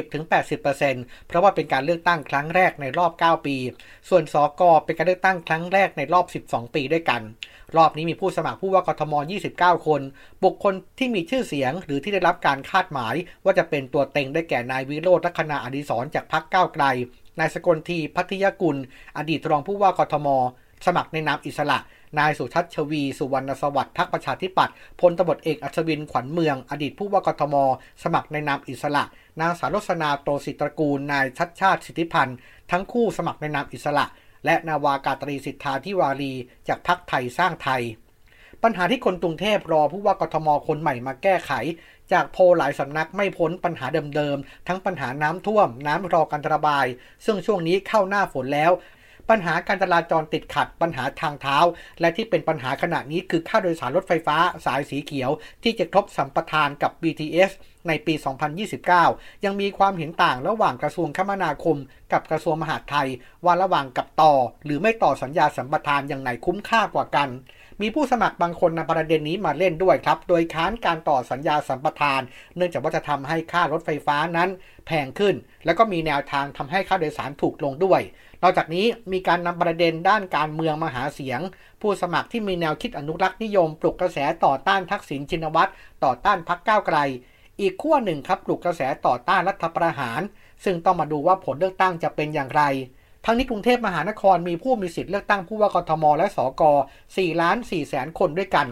[0.10, 3.58] 70-80%เพราะว่าเป็นการเลือกตั้งครั้งแรกในรอบ 9 ปี
[4.10, 7.22] ส่วนสอกอเป็นการเลือกตั้งครั้งแรกในรอบ 12 ปีด้วยกัน
[7.78, 9.14] รอบนี้มีผู้สมัครผู้ว่ากทม
[9.52, 10.02] 29 คน
[10.44, 16.84] บุคคลที่มีชื่อเสียง หรือที่ได้รับการคาดหมาย ว่าจะเป็นตัวเต็งได้แก่นายวิโรธลัคนาอดิศรจากพรรคก้าวไกล
[17.40, 18.78] นายสกลทีพัทยกุล
[19.18, 20.28] อดีตรองผู้ว่ากทม
[20.86, 21.80] สมัครในนามอิสระ
[22.20, 27.56] นายสุทัชวี สุวรรณสวัสดิ์พรรคประชาธิปัตย์พลตบดเอกอัศวินขวัญเมือง อดีตผู้ว่ากทม
[28.04, 29.04] สมัครในนามอิสระ
[29.42, 32.38] นางสารสนาโตสิตรกูล นายชัดชาติสิทธิพันธ์
[32.72, 34.06] ทั้งคู่สมัครในนามอิสระ
[34.46, 36.34] และนาวากาตรีสิทธาธิวารี
[36.68, 37.84] จากพรรคไทยสร้างไทย
[38.64, 41.52] ปัญหาที่คนกรุงเทพรอผู้ว่ากทมคนใหม่มาแก้ไข
[42.12, 46.86] จากโพหลายสำนักไม่พ้นปัญหาเดิมๆ ทั้งปัญหาน้ำท่วม น้ำรอการระบาย
[47.26, 48.72] ซึ่งช่วงนี้เข้าหน้าฝนแล้ว
[49.30, 51.58] ปัญหาการจราจรติดขัด ปัญหาทางเท้า
[52.00, 55.32] และที่เป็นปัญหาขณะนี้คือค่าโดยสารรถไฟฟ้าสายสีเขียว
[55.64, 57.52] ที่จะครบสัมปทานกับ BTS
[57.88, 58.14] ในปี
[58.80, 61.78] 2029 ยังมีความเห็นต่างระหว่างกระทรวงคมนาคม
[62.12, 63.10] กับกระทรวงมหาดไทย
[63.46, 64.34] ว่าระหว่างกับต่อ
[64.66, 67.30] หรือไม่ต่อสัญญาสัมปทานอย่างไหนคุ้มค่ากว่ากัน
[67.82, 72.22] มีผู้สมัครบางคนนำประเด็นนี้มาเล่นด้วยครับ โดยค้านการต่อสัญญาสัมปทาน
[72.56, 74.50] เนื่องจากว่าจะทำให้ค่ารถไฟฟ้านั้น
[74.88, 75.36] แพงขึ้น
[75.66, 78.02] แล้วก็มีแนวทางทำให้ค่าโดยสารถูกลงด้วย
[78.42, 81.40] นอกจากนี้มีการนำประเด็นด้านการเมืองมาหาเสียง
[81.82, 85.72] ผู้สมัครที่มีแนวคิดอนุรักษ์นิยม ปลุกกระแสต่อต้านทักษิณชินวัตร
[86.04, 86.98] ต่อต้านพรรคก้าวไกล
[87.60, 90.22] อีกขั้วหนึ่งครับปลุกกระแสต่อต้านรัฐประหาร
[90.64, 92.64] ซึ่งต้องมาดูว่าผลเลือกตั้งจะเป็นอย่างไร
[93.28, 96.64] ทั้งนี้กรุงเทพมหานครมีผู้มีสิทธิ์เลือกตั้งผู้ว่ากทม และสก
[97.02, 98.68] 4ล้าน4แสนคนด้วยกัน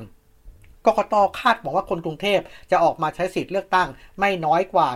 [0.85, 2.39] กกตคาดบอกว่าคนกรุงเทพ
[2.71, 3.87] จะออกมาใช้สิทธิ์เลือกตั้ง
[4.19, 4.87] ไม่น้อยกว่า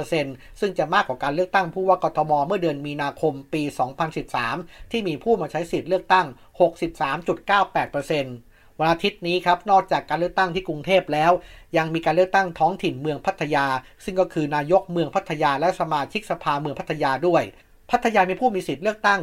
[0.00, 3.62] 70%ซึ่งจะมากกว่าการเลือกตั้งผู้ว่ากทม เมื่อเดือนมีนาคมปี
[4.26, 6.26] 2013 ที่มีผู้มาใช้สิทธิ์เลือกตั้ง
[7.52, 11.32] 63.98%วันอาทิตย์นี้ครับ นอกจากการเลือกตั้งที่กรุงเทพแล้ว
[11.76, 13.66] ยังมีการเลือกตั้งท้องถิ่นเมืองพัทยา
[14.04, 17.44] ซึ่งก็คือนายกเมืองพัทยาและสมาชิกสภาเมืองพัทยาด้วย
[17.94, 19.20] พัทยามีผู้มีสิทธิ์เลือกตั้ง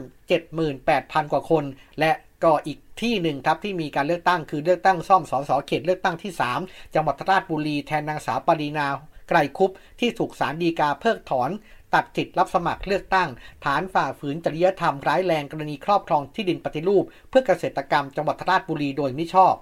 [0.64, 1.64] 78,000 กว่าคน
[2.00, 2.12] และ
[2.44, 6.32] ก็อีกที่หนึ่งครับที่มีการเลือกตั้งคือเลือกตั้งซ่อมสสเขตเลือกตั้งที่
[6.64, 8.88] 3 จังหวัดราชบุรีแทนนางสาวปรีนา
[9.30, 11.50] ไกรคุปที่ถูกศาลฎีกาเพิกถอน
[11.94, 13.30] ตัดสิทธิ์รับสมัครเลือกตั้ง
[13.66, 19.56] ฐานฝ่าฝืนจริยธรรมร้ายแรงกรณีครอบครองที่ดินปฏิรูป เพื่อเกษตรกรรมจังหวัดราชบุรีโดยมิชอบ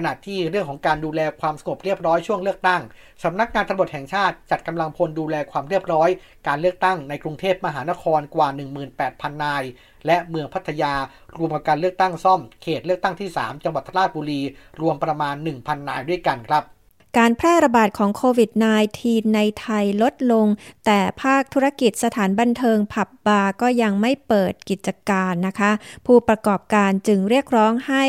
[0.00, 2.82] ขณะที่เรื่องของการดูแลความสงบเรียบร้อยช่วงเลือกตั้ง
[3.24, 6.08] สำนักงานตำรวจแห่งชาติจัดกำลังพลดูแลความเรียบร้อย
[6.46, 8.48] การเลือกตั้งในกรุงเทพมหานครกว่า
[8.94, 9.62] 18,000 นาย
[10.06, 10.94] และเมืองพัทยา
[11.36, 14.40] รวมกับการเลือกตั้งซ่อมเขตเลือกตั้งที่ 3 จังหวัดราชบุรี
[14.80, 16.77] รวมประมาณ 1,000 นายด้วยกันครับ
[17.16, 18.50] การแพร่ระบาดของโควิด
[18.92, 20.46] -19 ในไทยลดลง
[20.86, 25.72] แต่ภาคธุรกิจสถานบันเทิงผับบาร์ก็ยังไม่เปิดกิจการนะคะ
[26.06, 28.04] ผู้ประกอบการจึงเรียกร้องให้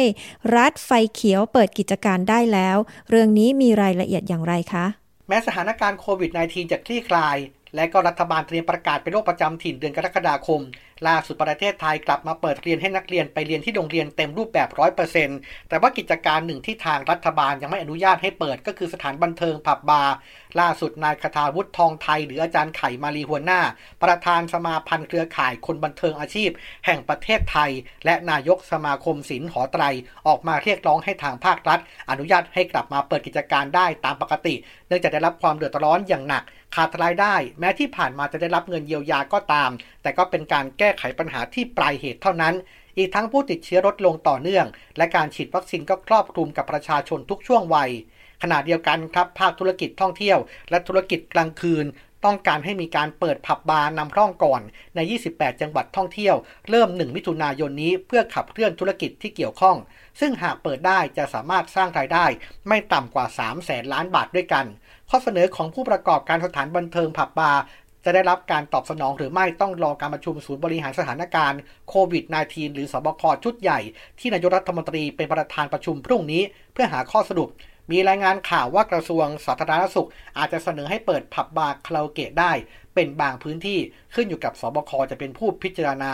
[0.56, 2.78] รัฐไฟเขียวเปิดกิจการได้แล้ว
[3.10, 4.86] เรื่องนี้มีรายละเอียดอย่างไรคะ
[5.28, 7.38] แม้สถานการณ์โควิด -19 จะคลี่คลาย
[7.76, 10.62] และก็รัฐบาลเตรียมประกาศเป็นโรคประจำถิ่นเดือนกรกฎาคม
[11.08, 15.38] ล่าสุดประเทศไทยกลับมาเปิดเรียนให้นักเรียนไปเรียนที่โรงเรียนเต็มรูปแบบร้อยเปอร์เซ็นต์
[15.70, 20.16] แต่ว่ากิจการหนึ่งที่ทางรัฐบาลยังไม่อนุญาตให้เปิดก็คือสถานบันเทิงผับบาร์
[20.60, 23.62] ล่าสุดนายคาทาวุฒิทองไทย หรืออาจารย์ไข่มาลีหัวหน้า
[24.04, 26.50] ประธานสมาพันธ์เครือข่ายคนบันเทิงอาชีพ
[26.86, 27.72] แห่งประเทศไทย
[28.06, 29.84] และนายกสมาคมศิลป์หอไตร
[30.28, 34.56] ออกมาเรียกร้องให้ทางภาครัฐ อนุญาตให้กลับมาเปิดกิจการได้ตามปกติ
[34.88, 36.44] เนื่องจากได้รับความเดือดร้อนอย่างหนัก
[36.76, 39.70] ขาดรายได้ แม้ที่ผ่านมาจะได้รับเงินเยียวยาก็ตาม
[40.02, 42.56] แต่ก็เป็นการแก้ก้ไขปัญหาที่ปลายเหตุเท่านั้น
[42.98, 44.66] อีกทั้งผู้ติดเชื้อลดลงต่อเนื่อง
[44.98, 47.92] และการฉีดวัคซีนก็ครอบคลุมกับประชาชนทุกช่วงวัย
[48.44, 50.38] ขณะเดียวกันครับภาคธุรกิจท่องเที่ยว
[50.70, 51.86] และธุรกิจกลางคืน
[52.26, 54.62] ต้องการให้มีการเปิดผับบาร์นำร่องก่อน
[54.96, 55.00] ใน
[55.32, 56.36] 28 จังหวัดท่องเที่ยว
[56.70, 59.78] เริ่ม 1 มิถุนายนนี้เพื่อขับเคลื่อนธุรกิจที่เกี่ยวข้อง
[60.20, 62.26] ซึ่งหากเปิดได้จะสามารถสร้างรายได้
[62.68, 64.66] ไม่ต่ำกว่า3แสนล้านบาทด้วยกัน
[65.10, 67.62] ข้อเสนอของผู้ประกอบการสถานบันเทิงผับบาร์
[68.06, 71.60] จะได้รับการตอบสนองหรือไม่ต้องรอการประชุมศูนย์บริหารสถานการณ์
[71.90, 73.80] โควิด -19 หรือสบคชุดใหญ่
[74.20, 76.42] ที่นายกรัฐมนตรีเป็นประธานประชุมพรุ่งนี้
[76.74, 77.50] เพื่อหาข้อสรุป
[77.92, 82.52] มีรายงานข่าวว่ากระทรวงสาธารณสุข อาจจะเสนอให้เปิดผับบาร์คาราโอเกะได้
[82.96, 83.80] เป็นบางพื้นที่
[84.16, 86.14] ขึ้นอยู่กับสบคจะเป็นผู้พิจารณา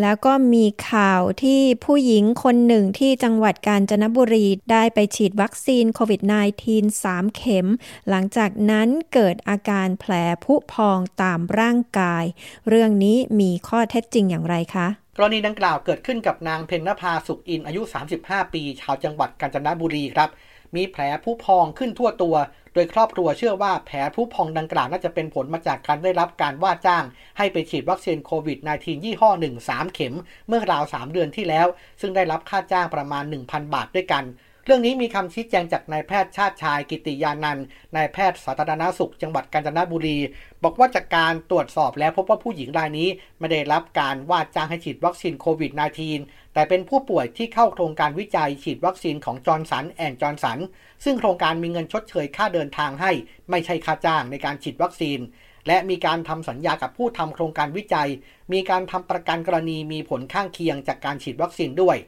[0.00, 6.20] แล้วก็มีข่าวที่ผู้หญิงคนหนึ่งที่จังหวัดกาญจนบุรีได้ไปฉีดวัคซีนโควิด
[6.62, 7.66] -19 3 เข็ม
[8.08, 10.12] หลังจากนั้นเกิดอาการแผล
[10.44, 12.24] ผุพองตามร่างกาย
[12.68, 17.82] เรื่องนี้มีข้อเท็จจริงอย่างไรคะกรณีดังกล่าวเกิดขึ้นกับนางเพญนภาสุขอินอายุ
[18.18, 20.28] 35 ปี ชาวจังหวัดกาญจนบุรีครับ
[20.76, 22.36] มีแผลผุพองขึ้นทั่วตัว
[22.74, 27.04] โดยครอบครัวเชื่อว่าแผลผุพองดังกล่าวน่าจะเป็นผลมาจากการได้รับการว่าจ้าง
[27.38, 30.14] ให้ไปฉีดวัคซีนโควิด -19 ยี่ห้อ1 3 เข็ม
[30.48, 31.66] เมื่อราว 3 เดือนที่แล้ว
[32.00, 34.24] ซึ่งได้รับค่าจ้างประมาณ 1,000 บาทด้วยกัน
[34.66, 40.18] เรื่องนี้มีคำชี้แจงจากนายแพทย์ชาติชายกิติยานันท์นายแพทย์สาธารณสุข จังหวัดกาญจนบุรี
[40.62, 45.72] บอกว่าจากการตรวจสอบแล้วพบว่าผู้หญิงรายนี้ ไม่ได้รับการว่าจ้างให้ฉีดวัคซีนโควิด
[46.12, 50.58] -19 แต่เป็นผู้ป่วยที่เข้าโครงการวิจัยฉีดวัคซีนของจอห์นสันแอนด์จอห์นสัน
[51.04, 53.12] ซึ่งโครงการมีเงินชดเชยค่าเดินทางให้
[53.50, 55.18] ไม่ใช่ค่าจ้างในการฉีดวัคซีน
[55.66, 58.08] และมีการทำสัญญากับผู้ทำโครงการวิจัย
[58.52, 61.98] มีการทำประกันกรณีมีผลข้างเคียงจากการฉีดวัคซีนด้วย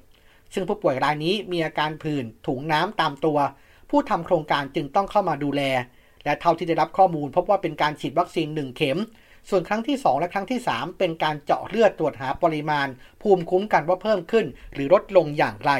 [0.54, 3.38] ซึ่งผู้ป่วยรายนี้มีอาการผื่นถุงน้ำตามตัว
[3.90, 5.62] ผู้ทำโครงการจึงต้องเข้ามาดูแล
[6.24, 8.98] และเท่าที่ได้รับข้อมูลพบว่าเป็นการฉีดวัคซีน 1 เข็ม
[9.48, 12.88] ส่วนครั้งที่ 2 และครั้งที่ 3 เป็นการเจาะเลือดตรวจหาปริมาณ
[13.22, 15.72] ภูมิคุ้มกันว่าเพิ่มขึ้น หรือลดลงอย่างไร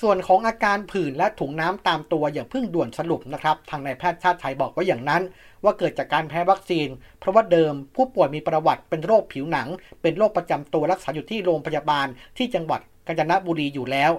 [0.00, 5.22] ส่วนของอาการผื่นและถุงน้ำตามตัวอย่างเพิ่งด่วนสรุปนะครับ ทางนายแพทย์ชาติชัยบอกว่าอย่างนั้น
[5.64, 9.68] ว่าเกิดจากการแพ้วัคซีน เพราะว่าเดิมผู้ป่วยมีประวัติเป็นโรคผิวหนัง
[10.02, 12.06] เป็นโรคประจำตัวรักษาอยู่ที่โรงพยาบาล
[12.36, 14.12] ที่จังหวัด กาญจนบุรีอยู่แล้ว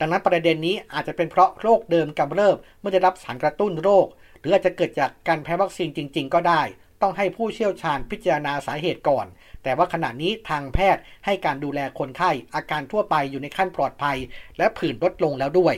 [0.00, 4.06] ดังนั้นประเด็นนี้อาจจะเป็นเพราะโรคเดิมกำเริบเมื่อได้รับสารกระตุ้นโรค
[4.40, 6.62] หรืออาจจะเกิดจากการแพ้วัคซีนจริง ๆ ก็ได้
[7.02, 9.26] ต้องให้ผู้เชี่ยวชาญพิจารณาสาเหตุก่อน
[9.62, 14.16] แต่ว่าขณะนี้ทางแพทย์ให้การดูแลคนไข้อาการทั่วไปอยู่ในขั้นปลอดภัย
[14.58, 15.74] และผื่นลดลงแล้วด้วย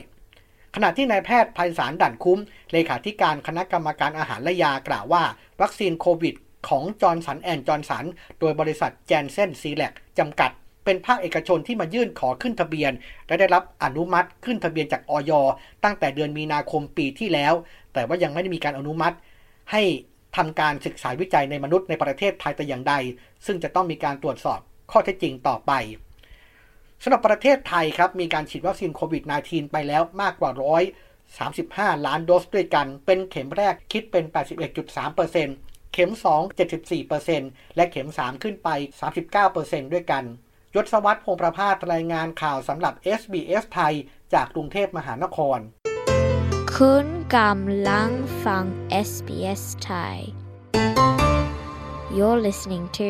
[0.75, 2.41] ขณะที่นายแพทย์ไพศาล ดั่นคุ้ม
[2.73, 5.25] เลขาธิการคณะกรรมการอาหารและยากล่าวว่า
[5.61, 6.35] วัคซีนโควิด
[6.69, 8.05] ของจอห์นสันแอนด์จอห์นสัน
[8.41, 10.51] โดยบริษัทแจนเซนซีแลกจำกัด
[10.89, 12.93] เป็นภาคเอกชนที่มายื่นขอขึ้นทะเบียน
[13.27, 15.33] และได้รับอนุมัติขึ้นทะเบียนจากออย
[15.85, 17.55] ตั้งแต่เดือนมีนาคมปีที่แล้ว
[17.95, 19.17] แต่ว่ายังไม่ได้มีการอนุมัติ
[19.73, 19.83] ให้
[20.37, 22.95] ทำการศึกษาวิจัยในมนุษย์ในประเทศไทยแต่อย่างใด
[23.47, 25.73] ซึ่งจะต้องมีการตรวจสอบข้อเท็จจริงต่อไป
[27.03, 30.83] สำหรับประเทศไทยครับมีการฉีดวัคซีนโควิด -19 ไปแล้วมากกว่าร้อย
[31.45, 34.25] 35 ล้านโดสด้วยกัน เป็นเข็มแรกคิดเป็น
[34.89, 36.59] 81.3%เข็ม 2
[37.09, 38.69] 74%และเข็ม 3 ขึ้นไป
[39.33, 40.25] 39%ด้วยกัน
[40.75, 43.95] ยศวัตรพงประภาสรายงานข่าวสำหรับ SBS ไทย
[44.33, 45.59] จากกรุงเทพมหานคร
[46.77, 48.11] คุณกำลัง
[48.45, 48.65] ฟัง
[49.07, 50.17] SBS Thai
[52.17, 53.09] You're listening to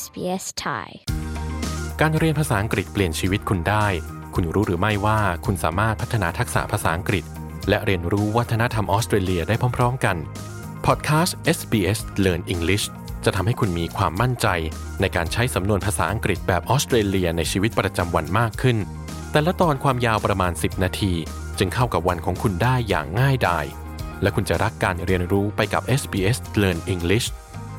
[0.00, 0.88] SBS Thai
[2.00, 3.86] การเรียนภาษาอังกฤษเปลี่ยนชีวิตคุณได้
[4.34, 7.24] คุณรู้หรือไม่ว่าคุณสามารถพัฒนาทักษะภาษาอังกฤษ
[7.68, 10.16] และเรียนรู้วัฒนธรรมออสเตรเลียได้พร้อม ๆ กัน
[10.86, 12.84] พอดแคสต์ SBS Learn English
[13.26, 14.46] จะทำให้คุณมีความมั่นใจ
[15.00, 18.76] ในการใช้สำนวนภาษาอังกฤษแบบออสเตรเลียในชีวิตประจำวันมากขึ้น
[19.32, 21.12] แต่ละตอนความยาวประมาณ 10 นาที
[21.58, 23.64] จึงเข้ากับวันของคุณได้อย่างง่ายดาย
[24.22, 27.26] และคุณจะรักการเรียนรู้ไปกับ SBS Learn English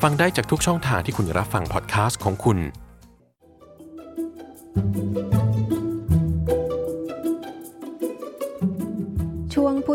[0.02, 2.58] ฟังได้จากทุกช่องทางที่คุณรับฟังพอดแคสต์ของคุณ
[4.76, 5.27] ช่ว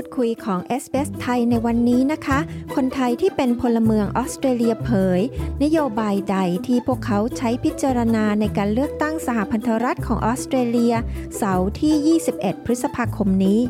[0.03, 2.39] ดคุยของ s อ s ไทยในวันนี้นะคะ
[2.75, 5.21] คนไทยที่เป็นพลเมืองออสเตรเลียเผย
[5.63, 6.37] นโยบายใด
[6.67, 10.95] ที่พวกเขาใช้พิจารณาในการเลือกตั้งสหพันธรัฐของออสเตรเลีย
[11.37, 13.61] เสาร์ที่ 21 พฤษภาคมนี้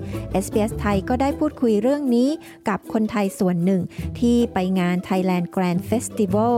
[0.44, 2.28] s อ s ไทยก็ได้พูดคุยเรื่องนี้
[2.68, 3.82] กับคนไทยส่วนหนึ่ง
[4.20, 6.56] ที่ไปงาน Thailand Grand Festival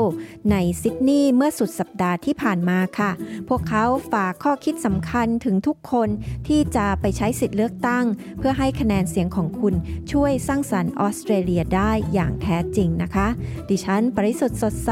[0.51, 3.11] ในซิดนีย์เมื่อสุดสัปดาห์ที่ผ่านมาค่ะ
[3.49, 6.09] พวกเขาฝากข้อคิดสำคัญถึงทุกคน
[6.49, 8.05] ที่จะไปใช้สิทธิ์เลือกตั้ง
[8.39, 9.64] เพื่อให้คะแนนเสียงของคุณ
[10.13, 13.29] ช่วยสร้างสรรค์ออสเตรเลียได้อย่างแท้จริงนะคะ
[13.71, 14.91] ดิฉันปริสุทธ์สดใส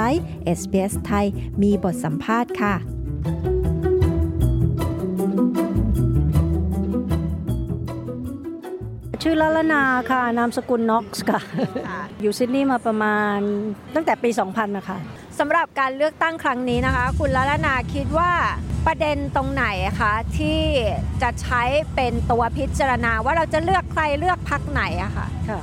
[0.59, 1.27] SBS ไทย
[1.63, 2.75] มีบทสัมภาษณ์ค่ะ
[9.23, 11.41] ชื่อลลนาค่ะ นามสกุลน็อกส์ค่ะ
[12.23, 13.39] อยู่ซิดนีย์มาประมาณ
[13.95, 14.99] ตั้งแต่ปี 2000 นะคะ
[15.39, 18.33] สำหรับการเลือกตั้งครั้งนี้นะคะ คุณละลนาคิดว่า
[18.87, 19.67] ประเด็นตรงไหน
[20.01, 20.61] คะที่
[21.23, 21.63] จะใช้
[21.95, 25.61] เป็นตัวพิจารณาว่าเราจะเลือกใครเลือกพักไหนอะค่ะค่ะ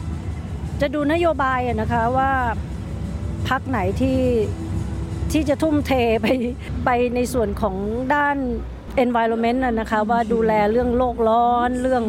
[0.82, 2.32] จะดูนโยบายนะคะว่า
[3.49, 4.19] พักไหนที่
[5.32, 6.27] ที่จะทุ่มเทไป
[6.86, 7.75] ไปในส่วนของ
[8.13, 8.38] ด้าน
[9.03, 12.03] environment อะนะคะว่าดูแลเรื่องโลกร้อน เรื่อง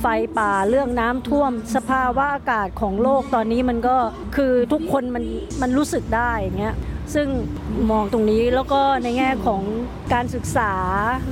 [0.00, 0.06] ไฟ
[0.38, 3.96] ป่าเรื่องน้ำท่วม สภาวะอากาศของโลกตอนนี้มันก็
[4.36, 5.24] คือทุกคนมัน
[5.60, 6.74] มันรู้สึกได้อย่างเงี้ย
[7.14, 7.28] ซึ่ง
[7.90, 9.62] มองตรงนี้แล้วก็ในแง่ของ
[10.12, 10.72] การศึกษา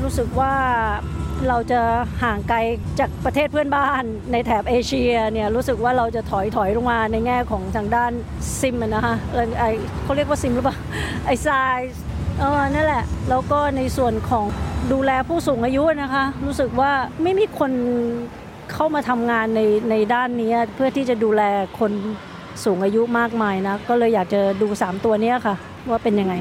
[0.03, 0.55] รู้สึกว่า
[1.49, 1.81] เราจะ
[2.23, 2.59] ห่างไกล
[2.99, 8.13] จากประเทศเพื่อนบ้านในแถบเอเชียเนี่ยรู้สึกว่าเราจะถอยถอยลงมาในแง่ของทางด้าน
[8.61, 9.65] ซิมนะคะเออไอ
[10.03, 10.77] เขาเรียกว่าซิมหรือเปล่า
[11.27, 11.79] ไอทราย
[12.39, 14.45] เออนั่นแหละ แล้วก็ในส่วนของ
[14.93, 17.73] ดูแลผู้สูงอายุนะคะ รู้สึกว่าไม่มีคน
[18.73, 19.61] เข้ามาทำงานใน
[19.91, 21.43] ในด้านนี้เพื่อที่จะดูแล
[21.79, 21.93] คน
[22.65, 25.55] สูงอายุมากมายนะ ก็เลยอยากจะดู 3 ตัวนี้ค่ะ
[25.89, 26.35] ว่าเป็นยังไง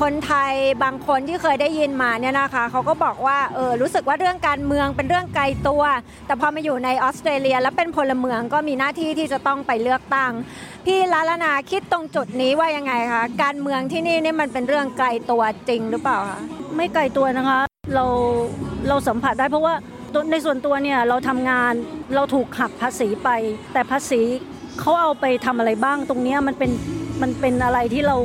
[0.00, 5.82] คนไทยบางคนที่เคยได้ยินมาเนี่ยนะคะเขาก็บอกว่าเออรู้สึกว่าเรื่องการเมืองเป็นเรื่องไกลตัว
[6.26, 10.32] แต่พอมาอยู่ในออสเตรเลีย แล้วเป็นพลเมืองก็มีหน้าที่ที่จะต้องไปเลือกตั้ง
[10.86, 16.40] พี่ลาลนาคิดตรงจุดนี้ว่ายังไงคะการเมืองที่นี่นี่มันเป็นเรื่องไกลตัวจริงหรือเปล่าคะ
[16.76, 17.60] ไม่ไกลตัวนะคะ
[17.94, 18.04] เรา
[18.88, 19.74] เราสัมผัสได้เพราะว่า
[20.32, 21.72] ในส่วนตัวเนี่ยเราทำงาน
[22.14, 23.28] เราถูกหักภาษีไป
[23.72, 24.20] แต่ภาษี
[24.80, 26.70] เขาเอาไปทำอะไรบ้างตรงนี้มันเป็น
[27.22, 28.16] มันเป็นอะไรที่เรา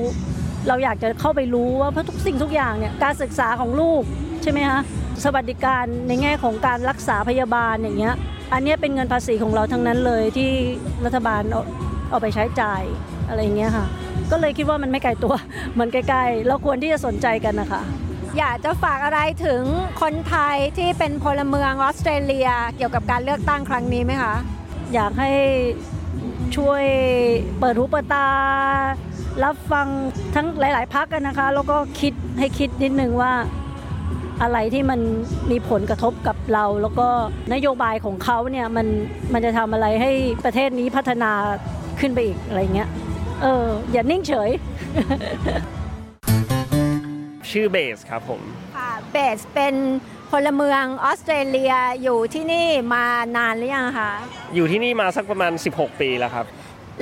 [0.68, 4.04] เราอยากจะเข้าไปรู้ว่าเพราะทุกสิ่งทุกอย่างเนี่ยการศึกษาของลูก
[4.44, 4.80] ใช่ไหมคะ
[5.24, 8.16] สวัสดิการในแง่ของการรักษาพยาบาลอย่างเงี้ย
[8.54, 10.52] อันนี้เป็นเงินภาษีของเราทั้งนั้นเลยที่
[11.06, 11.62] รัฐบาลเอา
[12.10, 12.82] เอาไปใช้จ่าย
[13.28, 13.86] อะไรอย่างเงี้ยค่ะ
[14.32, 15.36] ก็เลยคิดว่ามันไม่ไกลตัว
[15.74, 17.82] เหมือนใกล้ๆเราควรที่จะสนใจกันนะคะ
[18.40, 19.64] อยากจะฝากอะไรถึง
[20.02, 24.34] คนไทยที่เป็นพลเมืองออสเตรเลียเกี่ยวกับการเลือกตั้งครั้งนี้ไหมคะ
[24.94, 25.32] อยากให้
[26.58, 26.84] ช่วย
[27.60, 28.28] เปิดหูเปิดตา
[29.44, 29.88] รับฟัง
[30.36, 33.34] ทั้งหลาย ๆพักกันนะคะ แล้วก็คิดให้คิดนิดนึงว่า
[34.42, 35.00] อะไรที่มัน
[35.52, 37.08] มีผลกระทบกับเรา แล้วก็
[37.54, 38.88] นโยบายของเขาเนี่ยมัน
[39.34, 40.12] มันจะทำอะไรให้
[40.46, 41.32] ประเทศนี้พัฒนา
[42.00, 42.90] ขึ้นไปอีกอะไรเงี้ย
[43.42, 44.50] เอออย่านิ่งเฉย
[47.52, 48.42] ชื่อเบสครับผม
[48.76, 49.76] ค่ะเบสเป็น
[50.32, 53.06] พลเมืองออสเตรเลียอยู่ที่นี่มา
[53.38, 54.12] นานหรือยังคะ
[54.56, 56.46] อยู่ที่นี่มาสักประมาณ 16 ปีแล้วครับ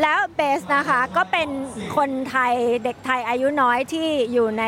[0.02, 1.50] แล้วเบสนะคะก็เป็น
[1.98, 4.64] คนไทยเด็กไทยอายุน้อยที่อยู่ใน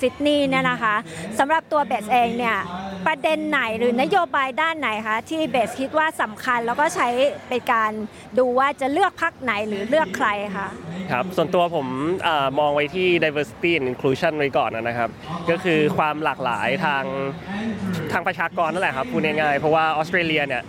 [0.00, 0.94] ซิดนีย์เนี่ยนะคะ
[1.38, 2.58] สำหรับตัวเบสเองเนี่ย
[3.06, 7.08] ประเด็นไหนหรือนโยบายด้านไหนคะที่เบสคิดว่าสำคัญแล้วก็ใช้
[7.48, 7.90] เป็นการ
[8.38, 10.68] ดูว่าจะเลือกพักไหนหรือเลือกใครคะ
[11.12, 11.86] ครับส่วนตัวผม
[12.26, 15.10] อมองไว้ที่ diversity and inclusion ไว้ก่อนนะครับ
[15.50, 17.04] ก็คือความหลากหลายทาง
[18.12, 20.62] ทางประชากรนั่นแหละครับพูดง่ายๆเพราะว่าออสเตรเลียเนี่ย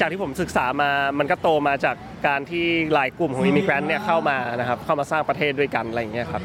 [0.00, 1.96] จากที่ผมศึกษามามันก็โตมาจาก
[2.26, 6.42] การที่หลายกลุ่มของอิมิเกรนต์เนี่ยเข้ามานะครับเข้ามาสร้างประเทศด้วยกันอะไรอย่างเงี้ยครับ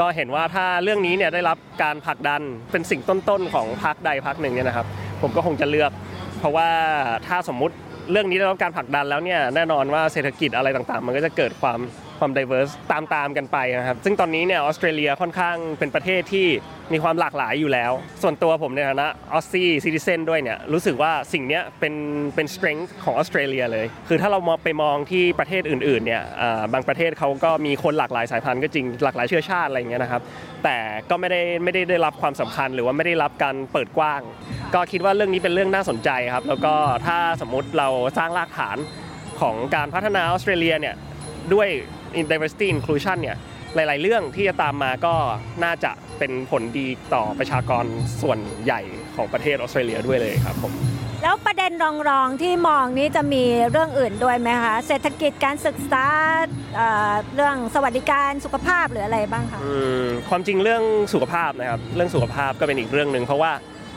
[0.00, 4.86] ก็เห็นว่าถ้าเรื่องนี้เนี่ยได้รับการผลักดันเป็นสิ่งต้นๆของพรรคใดพรรคหนึ่งเนี่ยนะครับ
[5.22, 5.90] ผมก็คงจะเลือก
[6.38, 6.68] เพราะว่า
[7.26, 7.74] ถ้าสมมุติ
[8.10, 11.78] เรื่องนี้ได้รับการผลักดันแล้วเนี่ยแน่นอนว่าเศรษฐกิจอะไรต่างๆ มันก็จะเกิดความ
[12.20, 16.46] ความ diverse ตามๆกันไปนะครับ ซึ่งตอนนี้เนี่ยออสเตรเลียค่อนข้างเป็นประเทศที่
[16.92, 21.94] มีความหลากหลายอยู่แล้ว ส่วนตัวผมในฐานะออสซี่ซิติเซนด้วยเนี่ยรู้สึกว่าสิ่งนี้เป็น
[22.34, 26.22] เป็น strength ของออสเตรเลียเลย คือถ้าเรามองไปมองที่ประเทศอื่นๆเนี่ย
[26.72, 30.22] บางประเทศเขาก็มีคนหลากหลายสายพันธุ์ก็จริงหลากหลายเชื้อชาติอะไรอย่างเงี้ยนะครับ
[30.64, 30.76] แต่
[31.10, 34.20] ก็ไม่ได้ไม่ได้ได้รับความสำคัญหรือว่าไม่ได้รับการเปิดกว้าง
[34.74, 36.74] ก็คิดว่าเรื่องนี้เป็นเรื่องน่าสนใจครับ แล้วก็
[37.06, 38.76] ถ้าสมมุติเราสร้างรากฐาน
[39.40, 40.94] ของการพัฒนาออสเตรเลียเนี่ย
[41.54, 41.68] ด้วย
[42.30, 43.36] diversity inclusion เนี่ย
[43.74, 45.14] หลาย ๆ เรื่องที่จะตามมาก็
[45.64, 47.84] น่าจะเป็นผลดีต่อประชากร
[48.22, 48.80] ส่วนใหญ่
[49.16, 50.72] ของประเทศออสเตรเลียด้วยเลยครับผม
[51.22, 56.06] แล้วประเด็นรองๆที่มองนี้จะมีเรื่องอื่นด้วยไหมคะเศรษฐกิจการศึกษา
[56.74, 59.60] เเรื่องสวัสดิการสุขภาพหรืออะไรบ้างคะ
[60.28, 63.52] ความจริงเรื่องสุขภาพนะครับเรื่องสุขภาพก็เป็นอีกเรื่องหนึ่งเพราะว่า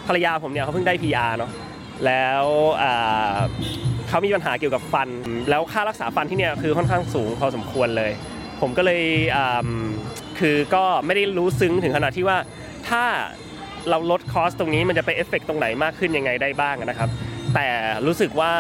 [0.08, 1.52] ภรรยาผมเนี่ยเขาเพิ่งได้ PR เนาะ
[2.06, 2.44] แล้ว
[4.14, 5.10] เขามีปัญหาเกี่ยวกับฟัน
[5.50, 8.12] แล้วค่ารักษาฟันที่เนี่ยคือค่อนข้างสูงพอสมควรเลย
[8.62, 9.04] ผมก็เลย
[10.40, 12.38] คือก็ไม่ได้รู้ซึ้งถึงขนาดที่ว่า
[12.90, 13.04] ถ้า
[13.90, 17.10] เราลดคอสตรงนี้มันจะไปเอฟเฟกตรงไหนมากขึ้นยังไงได้บ้างนะครับ
[17.56, 17.68] แต่
[18.06, 18.54] รู้สึกว่า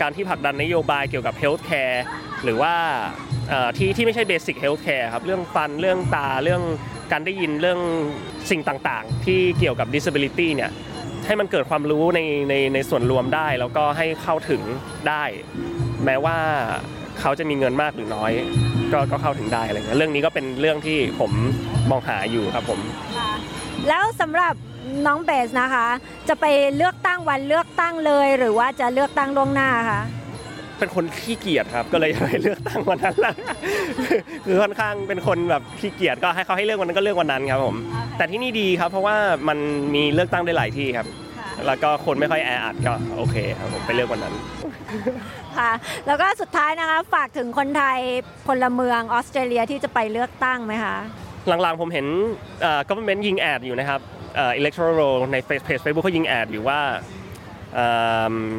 [0.00, 2.04] การที่ผลักดันนโยบายเกี่ยวกับ healthcare
[2.44, 2.74] หรือว่า
[3.76, 6.62] ที่ที่ไม่ใช่ basic healthcare ครับ เรื่องฟันเรื่องตาเรื่อง
[7.12, 7.80] การได้ยินเรื่อง
[8.50, 10.70] สิ่งต่างๆ ที่เกี่ยวกับ disability เนี่ย
[11.26, 14.62] ให้มันเกิดความรู้ในในในส่วนรวมได้ แล้วก็ให้เข้าถึง
[15.08, 15.22] ได้
[16.04, 16.36] แม้ว่า
[17.20, 18.32] เขาจะมีเงินมากหรือน้อย
[18.92, 21.32] ก็ก็เข้าถึงได้อะไรเงี้ยเรื่องนี้ก็เป็นเรื่องที่ผม
[21.90, 22.80] มองหาอยู่ครับผม
[23.88, 24.54] แล้วสำหรับ
[25.06, 25.86] น้องเบสนะคะ
[26.28, 26.44] จะไป
[26.76, 30.00] เลือกตั้งวันเลือกตั้งเลย หรือว่าจะเลือกตั้งล่วงหน้าคะ
[30.78, 33.34] เป็นคนขี้เกียจครับ ก็เลยไปเลือกตั้งวันนั้นละ
[34.46, 37.76] คือค่อนข้างเป็นคนแบบขี้เกียจก็ให้เขาให้เลือกวันนั้นก็เลือกวันนั้นครับผม
[38.16, 39.16] แต่ที่นี่ดีครับ เพราะว่า
[39.48, 39.58] มัน
[39.94, 41.06] มีเลือกตั้งได้หลายที่ครับ
[41.66, 44.34] แล้วก็คนไม่ค่อยแออัดก็โอเคครับผมไปเลือกวันนั้น
[45.58, 45.72] ค่ะ
[46.06, 47.98] แล้วก็สุดท้ายนะคะฝากถึงคนไทย
[48.46, 50.96] พลเมืองออสเตรเลียที่จะไปเลือกตั้งไหมคะ
[51.62, 52.06] หลังๆผมเห็น
[52.88, 54.00] ก็เป็นเมนยิงแอดอยู่นะครับ
[54.36, 55.02] เอิเล็กทรอล
[55.32, 56.80] ในเพจเฟซบุ๊กเขายิงแอดอยู่ว่า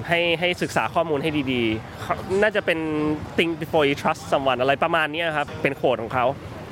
[0.08, 2.80] ให้ให้ศึกษาข้อมูลให้ดีๆ น่าจะเป็น
[3.38, 6.26] think before you trust someone อะไรประมาณนี้ครับเป็นโคดของเขา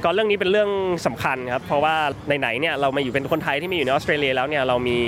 [0.04, 0.70] ก็เรื่องนี้เป็นเรื่อง
[1.06, 1.96] สำคัญครับ เพราะว่า
[2.40, 5.00] ไหนๆเนี่ยเรามาอยู่เป็นคนไทยที่มาอยู่ในออสเตรเลียแล้วเนี่ยเรามี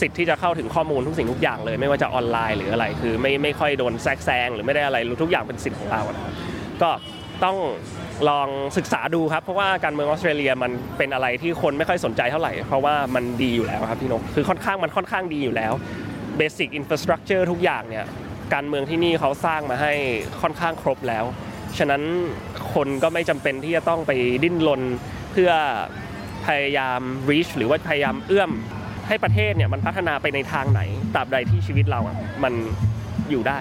[0.00, 6.32] สิทธิ์ที่จะเข้าถึงข้อมูลทุกสิ่งทุกอย่างเลย ไม่ว่าจะออนไลน์หรืออะไร คือไม่ไม่ค่อยโดนแทรกแซงหรือไม่ได้อะไรทุกอย่างเป็นสิทธิ์ของเรานะครับ
[6.82, 6.90] ก็
[7.44, 7.56] ต้อง
[8.28, 15.72] ลองศึกษาดูครับ เพราะว่าการเมืองออสเตรเลียมันเป็นอะไรที่คนไม่ค่อยสนใจเท่าไหร่ เพราะว่ามันดีอยู่แล้วครับพี่นกคือค่อนข้างมันค่อนข้างดีอยู่แล้ว
[16.38, 18.04] basic infrastructure ทุกอย่างเนี่ย
[18.54, 19.92] การเมืองที่นี่เขาสร้างมาให้
[20.40, 21.24] ค่อนข้างครบแล้ว
[21.78, 22.02] ฉะนั้น
[22.74, 24.12] คนก็ไม่จำเป็นที่จะต้องไป
[24.44, 24.82] ดิ้นรน
[25.32, 25.50] เพื่อ
[26.46, 28.50] พยายาม reach หรือว่าพยายามเอื้อม
[29.08, 30.80] ให้ประเทศเนี่ยมันพัฒนาไปในทางไหน
[31.14, 32.52] ตราบใดที่ชีวิตเราอะมัน
[33.30, 33.58] อยู่ได้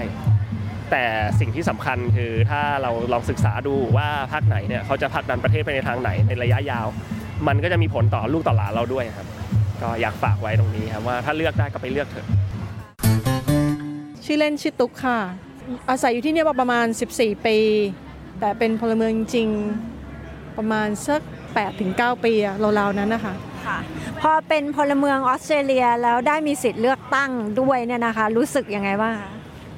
[0.91, 1.03] แต่
[1.39, 6.87] สิ่งที่สำคัญคือถ้าเราลองศึกษาดูว่าภาคไหนเนี่ยเขาจะผลักดันประเทศไปในทางไหนในระยะยาว
[7.47, 9.27] มันก็จะมีผลต่อลูกต่อหลานเราด้วยครับ
[9.81, 12.27] ก็อยากฝากไว้ตรงนี้ครับว่าถ้าเลือกได้ก็ไปเลือกเถอะ
[14.29, 15.19] ชื่อเล่นชื่อตุ๊กค่ะ
[15.89, 17.57] อาศัยอยู่ที่นี่มาประมาณ 14 ปี
[18.39, 19.49] แต่เป็นพลเมืองจริง
[20.57, 21.21] ประมาณสัก
[21.51, 22.33] 8ถึง9ปี
[22.79, 23.33] ราวๆนั้นนะคะ
[23.65, 23.77] ค่ะ
[24.21, 29.31] พอเป็นพลเมืองออสเตรเลียแล้วได้มีสิทธิ์เลือกตั้งด้วยเนี่ยนะคะ รู้สึกยังไงบ้างคะ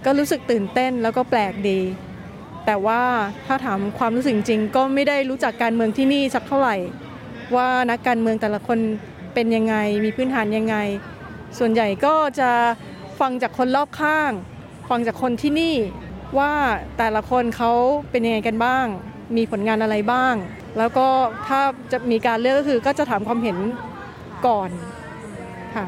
[0.05, 1.79] ก็รู้สึกตื่นเต้นแล้วก็แปลกดี
[2.65, 3.01] แต่ว่า
[3.47, 6.75] ถ้าถามความรู้สึกจริง ก็ไม่ได้รู้จักการเมืองที่นี่สักเท่าไหร่
[7.55, 8.79] ว่านักการเมืองแต่ละคน
[9.33, 9.75] เป็นยังไง
[10.05, 10.75] มีพื้นฐานยังไง
[11.57, 12.51] ส่วนใหญ่ก็จะ
[13.19, 14.31] ฟังจากคนรอบข้าง
[14.89, 15.75] ฟังจากคนที่นี่
[16.39, 16.51] ว่า
[16.97, 17.71] แต่ละคนเขา
[18.11, 18.85] เป็นยังไงกันบ้าง
[19.37, 20.33] มีผลงานอะไรบ้าง
[20.77, 21.07] แล้วก็
[21.47, 21.61] ถ้า
[21.91, 23.57] จะมีการเลือกก็คือก็จะถามความเห็น
[24.47, 24.69] ก่อน
[25.75, 25.85] ค่ะ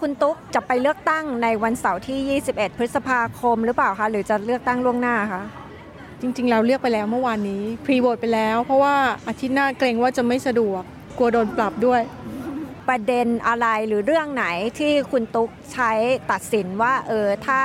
[0.00, 5.42] คุณตุ๊กจะไปเลือกตั้งในวันเสาร์ที่ 21 พฤษภาคมหรือเปล่าคะ หรือจะเลือกตั้งล่วงหน้าคะ
[6.20, 8.96] จริงๆ เราเลือกไปแล้วเมื่อวานนี้ พรีโหวตไปแล้ว เพราะว่า
[9.28, 10.82] อาทิตย์หน้าเกรงว่าจะไม่สะดวก
[11.18, 12.00] กลัวโดนปรับด้วย
[12.90, 14.46] ประเด็นอะไรหรือเรื่องไหน
[14.78, 15.92] ที่คุณตุ๊กใช้
[16.30, 17.60] ตัดสินว่าเออถ้า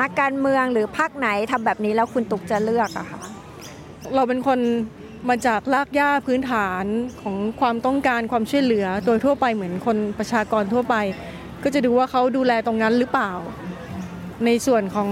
[0.00, 3.20] นักการเมืองหรือพรรคไหนทำแบบนี้แล้วคุณตุ๊กจะเลือกอะคะ
[4.14, 4.58] เราเป็นคน
[5.28, 6.84] มาจากลากย่าพื้นฐาน
[7.22, 10.96] ของความต้องการความช่วยเหลือโดยทั่วไปเหมือนคนประชากรทั่วไป
[11.62, 13.32] ก็จะดูว่าเขาดูแลตรงนั้นหรือเปล่า
[14.44, 15.10] ในส่วนของ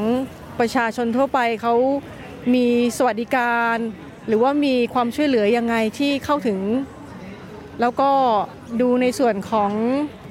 [0.61, 1.75] ประชาชนทั่วไปเขา
[2.55, 3.77] มีสวัสดิการ
[4.27, 6.59] หรือว่ามีความช่วยเหลือยังไงที่เข้าถึง
[7.81, 8.11] แล้วก็
[8.81, 9.71] ดูในส่วนของ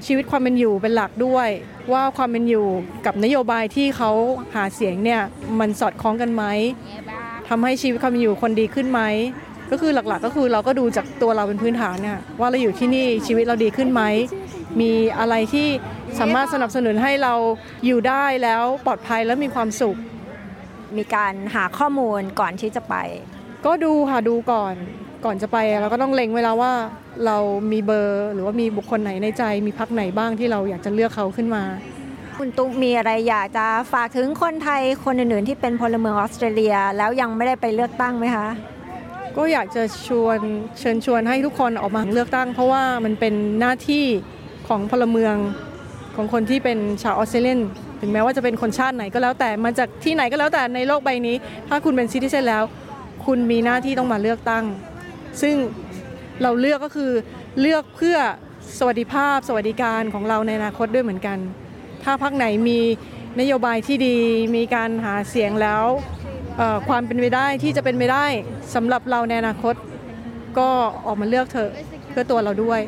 [0.06, 1.50] ชีวิตความเป็นอยู่เป็นหลักด้วย
[1.94, 2.68] ว่าความเป็นอยู่
[3.06, 4.12] กับนโยบายที่เขา
[4.56, 5.22] หาเสียงเนี่ย
[5.60, 6.44] มันสอดคล้องกันไหม
[7.50, 9.02] ทำให้ชีวิตความเป็นอยู่คนดีขึ้นไหม
[9.72, 14.02] ก็คือหลักๆ ก็คือเราก็ดูจากตัวเราเป็นพื้นฐานเนี่ยว่าเราอยู่ที่นี่ชีวิตเราดีขึ้นไหม
[14.82, 15.68] มีอะไรที่
[16.20, 17.34] สามารถสนับสนุนให้เรา
[17.86, 19.98] อยู่ได้แล้วปลอดภัยและมีความสุข
[20.98, 22.96] มีการหาข้อมูลก่อนที่จะไป
[23.66, 24.74] ก็ดูค่ะดูก่อน
[25.26, 26.74] ก่อนจะไปเราก็ต้องเล็งไว้แล้วว่า
[27.26, 27.38] เรา
[27.72, 31.64] มีเบอร์ หรือว่ามีบุคคลไหนในใจ มีพักไหนบ้างที่เราอยากจะเลือกเขาขึ้นมา
[32.38, 38.48] คุณตุ๊กมีอะไรอยากจะฝากถึงคนไทยคนอื่นๆ ที่เป็นพลเมืองออสเตรเลียแล้วยังไม่ได้ไปเลือกตั้งไหมคะ
[39.38, 40.40] ก็อยากจะชวน
[40.80, 44.06] เชิญชวนให้ทุกคนออกมาเลือกตั้ง เพราะว่ามันเป็นหน้าที่
[44.68, 45.36] ของพลเมือง
[46.16, 47.60] ของคนที่เป็นชาวออสเตรเลียน
[48.02, 51.36] ถึงแม้ว่าจะเป็นคนชาติไหนก็แล้วแต่มาจากที่ไหนก็แล้วแต่ในโลกใบนี้
[51.70, 52.64] ถ้าคุณเป็นซิติเซนแล้ว
[53.26, 54.64] คุณมีหน้าที่ต้องมาเลือกตั้ง
[55.42, 55.56] ซึ่ง
[56.42, 57.12] เราเลือกก็คือ
[57.60, 58.18] เลือกเพื่อ
[58.78, 61.38] สวัสดิภาพ สวัสดิการของเราในอนาคตด้วยเหมือนกัน
[62.04, 62.80] ถ้าพักไหนมี
[63.40, 64.18] นโยบายที่ดี
[64.56, 65.84] มีการหาเสียงแล้ว
[66.88, 68.26] ความเป็นไปได้ที่จะเป็นไปได้
[68.76, 69.76] สำหรับเราในอนาคต
[70.58, 70.70] ก็
[71.06, 71.72] ออกมาเลือกเถอะ
[72.10, 72.82] เพื่อตัวเราด้วย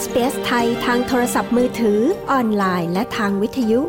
[0.00, 3.80] SBS ไทยทางโทรศัพท์มือถือออนไลน์ และทางวิทยุ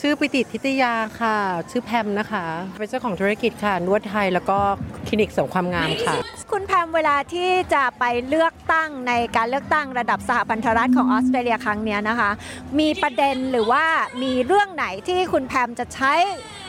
[0.00, 1.36] ชื่อปิติทิตยาค่ะ
[1.70, 2.44] ชื่อแพมนะคะ
[2.78, 4.58] เป็นเจ้าของธุรกิจค่ะนวดไทยแล้วก็
[5.06, 6.14] คลินิกเสริมความงามค่ะ
[6.52, 12.30] คุณแพมเวลาที่จะไปเลือกตั้งในการเลือกตั้งระดับสหพันธรัฐของออสเตรเลียครั้งนี้นะคะ
[12.78, 13.84] มีประเด็นหรือว่า
[14.22, 16.12] มีเรื่องไหนที่คุณแพมจะใช้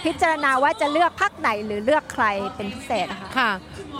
[0.05, 2.25] พิจารณาว่าจะเลือกพักไหนหรือเลือกใคร
[2.55, 3.51] เป็นพิเศษนะคะค่ะ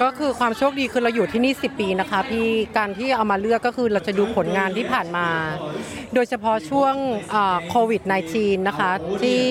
[0.02, 5.28] ก็คือความโชคดีคือเราอยู่ที่นี่ 10 ปีนะคะพี่การที่เอามาเลือกก็คือเราจะดูผลงานที่ผ่านมา
[6.14, 6.96] โดยเฉพาะช่วง
[7.70, 8.02] โควิด
[8.36, 9.42] -19 นะคะ ที่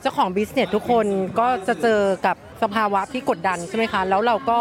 [0.00, 1.06] เจ้าของบิสเนสทุกคน
[1.40, 4.58] ก็จะเจอกับ สภาวะที่กดดันใช่ไหมคะ แล้วเราก็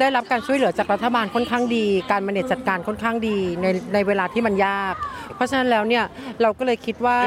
[0.00, 4.94] ได้รับการช่วยเหลือจากรัฐบาลค่อนข้างดี การมาเนจจัดการค่อนข้างดีในในเวลาที่มันยาก
[5.36, 6.04] เพราะฉะนั้นแล้วเนี่ย
[6.42, 7.18] เราก็เลยคิดว่า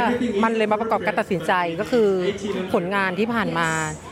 [0.43, 2.09] มันเลยมาประกอบการตัดสินใจก็คือ
[2.73, 3.69] ผลงานที่ผ่านมา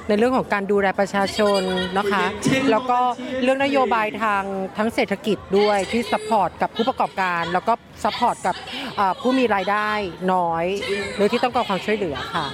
[0.08, 1.62] ในเรื่องของการดูแลประชาชน
[1.97, 2.26] นะคะ
[2.72, 2.99] แล้วก็
[3.43, 4.43] เรื่องนโยบายทาง
[4.78, 8.56] ทั้งเศรษฐกิจด้วยที่ support กับผู้ประกอบการ แล้วก็ support กับ
[9.22, 9.89] ผู้มีรายได้
[10.34, 10.66] น้อย
[11.16, 12.47] หรือที่ต้องการความช่วยเหลือค่ะ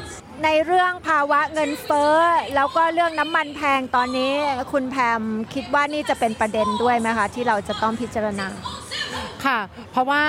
[0.43, 2.15] ในเรื่องภาวะเงินเฟ้อ
[2.55, 4.33] แล้วก็เรื่องน้ำมันแพงตอนนี้
[4.71, 5.21] คุณแพม
[5.53, 8.47] คิดว่านี่จะเป็นประเด็นด้วยไหมคะที่เราจะต้องพิจารณา
[9.45, 9.59] ค่ะ
[9.91, 10.21] เพราะว่า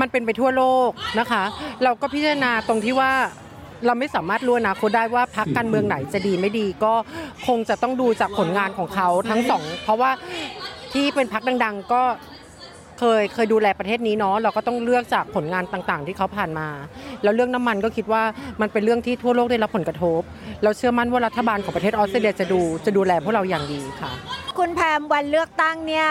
[0.00, 0.90] มันเป็นไปทั่วโลก
[1.20, 1.42] นะคะ
[1.84, 3.12] เราก็พิจารณาตรงที่ว่า
[3.86, 6.92] เราไม่สามารถรู้อนาคตได้ว่าพรรคการเมืองไหนจะดีไม่ดี ก็
[7.46, 10.10] คงจะต้องดูจากผลงานของเขาทั้งสองเพราะว่า
[10.92, 12.02] ที่เป็นพักดัง ๆ ก็
[13.00, 16.68] เคยเคยดูแลประเทศนี้เนาะเราก็ต้องเลือกจากผลงานต่างๆ ที่เขาผ่านมา
[17.22, 18.22] แล้วเรื่องน้ำมันก็คิดว่า
[18.60, 20.20] มันเป็นเรื่องที่ทั่วโลกได้รับผลกระทบ
[20.62, 24.10] เราเชื่อมั่นว่ารัฐบาลของประเทศออสเตรเลียจะดูจะดูแลพวกเราอย่างดีค่ะ
[24.58, 26.08] คุณแพมวันเลือกตั้งเนี่ย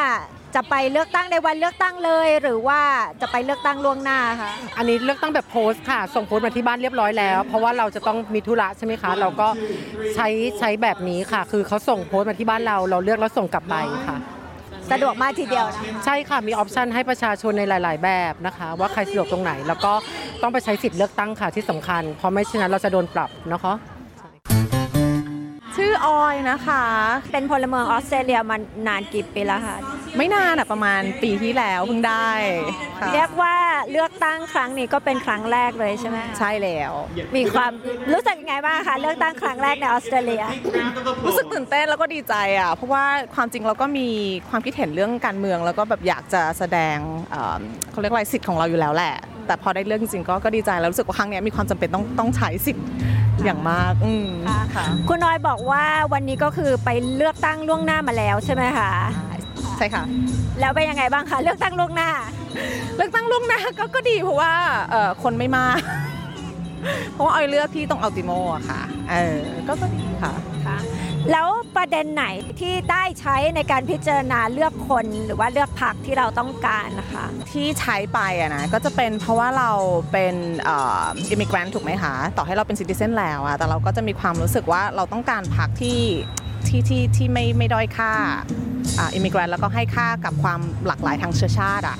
[0.55, 2.79] จะไปเลือกตั้งในวันเลือกตั้งเลย หรือว่า
[3.21, 9.47] จะไปเลือกตั้งล่วงหน้าคะอันนี้เลือกตั้งแบบโพสต์ค่ะ ส่งโพสต์มาที่บ้านเรียบร้อยแล้ว เพราะว่าเราจะต้องมีธุระใช่ไหมคะ เราก็
[10.15, 10.27] ใช้
[10.59, 13.75] ใช้แบบนี้ค่ะ คือเขาส่งโพสต์มาที่บ้านเรา เราเลือกแล้วส่งกลับไป
[14.07, 14.17] ค่ะ
[14.91, 19.93] สะดวกมากทีเดียวนะใช่ค่ะมีออปชันให้ประชาชนในหลาย ๆ แบบนะคะ ว่าใครสะดวกตรงไหน แล้วก็
[20.41, 23.73] ต้องไปใช้สิทธิ์เลือกตั้งค่ะที่สำคัญ เพราะไม่เช่นนั้นเราจะโดนปรับนะคะ
[25.75, 26.83] ชื่อออยนะคะ
[27.31, 29.77] เป็นพลเมืองออสเตรเลียมานานกี่ปีแล้วคะ
[30.17, 32.29] ไม่นานอะประมาณปีที่แล้วเพิ่งได้
[33.13, 33.55] เรียกว่า
[33.91, 36.93] เลือกตั้งครั้งนี้ก็เป็นครั้งแรกเลยใช่ไหมใช่แล้ว
[37.37, 37.71] มีความ
[38.13, 40.43] รู้สึกยังไงบ้างคะเลือกตั้งครั้งแรกในออสเตรเลีย
[41.25, 43.03] รู้สึกตื่นเต้นแล้วก็ดีใจอะเพราะว่า
[43.35, 44.07] ความจริงเราก็มี
[44.49, 46.97] ความคิดเห็นเรื่องการเมือง แล้วก็แบบอยากจะแสดง
[47.91, 49.13] เขาเรียกอะไรสิทธิ์ของเราอยู่แล้วแหละ
[49.47, 52.85] แต่พอได้เรื่องจริงก็ก็ดีใจแล้วรู้สึกว่าครั้งนี้มีความจำเป็นต้องต้องใช้สิทธิ์
[53.45, 54.29] อย่างมากอืม
[55.09, 55.83] คุณน้อยบอกว่า
[56.13, 58.91] วันนี้ก็คือไปเลือกตั้งล่วงหน้ามาแล้วใช่ไหมคะ
[59.79, 60.05] ใช่ค่ะ
[60.59, 62.11] แล้วเป็นยังไงบ้างคะเลือกตั้งล่วงหน้า
[62.95, 64.51] เลือกตั้งล่วงหน้าก็ก็ดีเพราะว่า
[65.23, 65.81] คนไม่มาก
[67.13, 70.33] เพราะว่าออยเลือกที่ตรงอัลติโมอะค่ะเออก็ก็ดีค่ะ
[70.65, 70.77] ค่ะ
[71.31, 72.25] แล้วประเด็นไหน
[72.59, 79.71] ที่ได้ใช้ในการพิจารณาเลือกคนหรือว่าเลือกพรรคที่เราต้องการนะคะ ที่ใช้ไปอะนะก็จะเป็นเพราะว่าเรา
[80.11, 80.35] เป็น
[80.69, 85.99] อิมิเกรนถูกไหมคะ ต่อให้เราเป็นซิติเซนแล้วอะแต่เราก็จะมีความรู้สึกว่าเราต้องการพรรคที่
[86.67, 88.11] ที่ที่ที่ไม่ไม่ด้อยค่า
[89.13, 91.97] อิมิเกรนแล้วก็ให้ค่ากับความหลากหลายทางเชื้อชาติอะ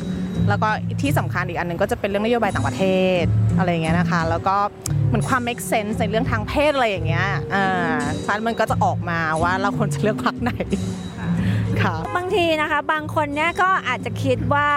[0.49, 0.69] แล้วก็
[1.01, 2.85] ที่สำคัญอีกอันนึงก็จะเป็นเรื่องนโยบายต่างประเท
[3.21, 3.25] ศ
[3.57, 4.57] อะไรอย่างเงี้ยนะคะ แล้วก็
[5.07, 10.51] เหมือนความ make sense ในเรื่องทางเพศอะไรอย่างเงี้ยอ่าชันมันก็จะออกมาว่าเราควรจะเลือกพรรคไหน
[11.81, 14.67] ค่ะบางทีนะคะบางคนเนี่ยก็อาจจะคิดว่า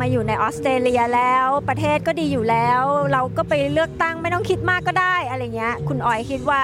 [0.00, 2.82] มาอยู่ในออสเตรเลียแล้ว ประเทศก็ดีอยู่แล้ว
[3.12, 6.62] เราก็ไปเลือกตั้งไม่ต้องคิดมากก็ได้อะไรเงี้ยคุณออยคิดว่า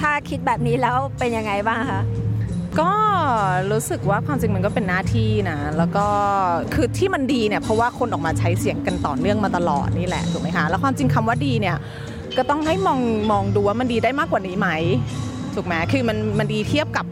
[0.00, 2.02] ถ้าคิดแบบนี้แล้วเป็นยังไงบ้างคะ
[2.80, 2.92] ก็
[3.70, 6.06] รู้สึกว่าความจริงมันก็เป็นหน้าที่นะ แล้วก็
[6.74, 11.76] คือที่มันดีเนี่ยเพราะว่าคนออกมาใช้เสียงกันต่อเนื่องมาตลอดนี่แหละถูกไหมคะแล้วความจริงคำว่าดีเนี่ย
[12.36, 14.68] ก็ต้องให้มองมองดูว่ามันดีได้มากกว่านี้ไหม
[15.54, 17.06] ถูกไหมคือมันมันดีเทียบกับ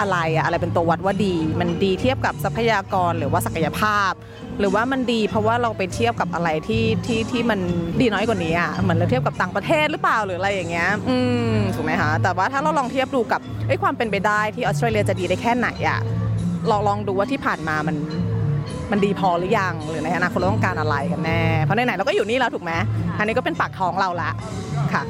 [0.00, 4.12] อะไรอะอะไรเป็นตัววัดว่าดี มันดีเทียบกับทรัพยากรหรือว่าศักยภาพ
[4.60, 7.60] หรือว่ามันดีเพราะว่าเราไปเทียบกับอะไรที่ที่ที่มัน
[8.00, 11.18] ดีน้อยกว่านี้อะเหมือนเราเทียบกับต่างประเทศหรือเปล่าหรืออะไรอย่างเงี้ยอื
[11.50, 16.00] มถูกไหมคะแต่ว่าถ้าเราลองเทียบดูกับไอ้ความเป็นไปได้ที่ออสเตรเลียจะดีได้แค่ไหนอะ
[16.70, 17.96] ลองลองดูว่าที่ผ่านมามัน
[18.90, 22.72] มันดีพอหรือยังหรือในอนาคตเราต้องการอะไรกันแน่เพราะไหนๆเราก็อยู่นี่แล้วถูกไหม
[23.18, 24.30] อันนี้ก็เป็นปากท้องเราละ
[24.94, 25.02] ค่ะ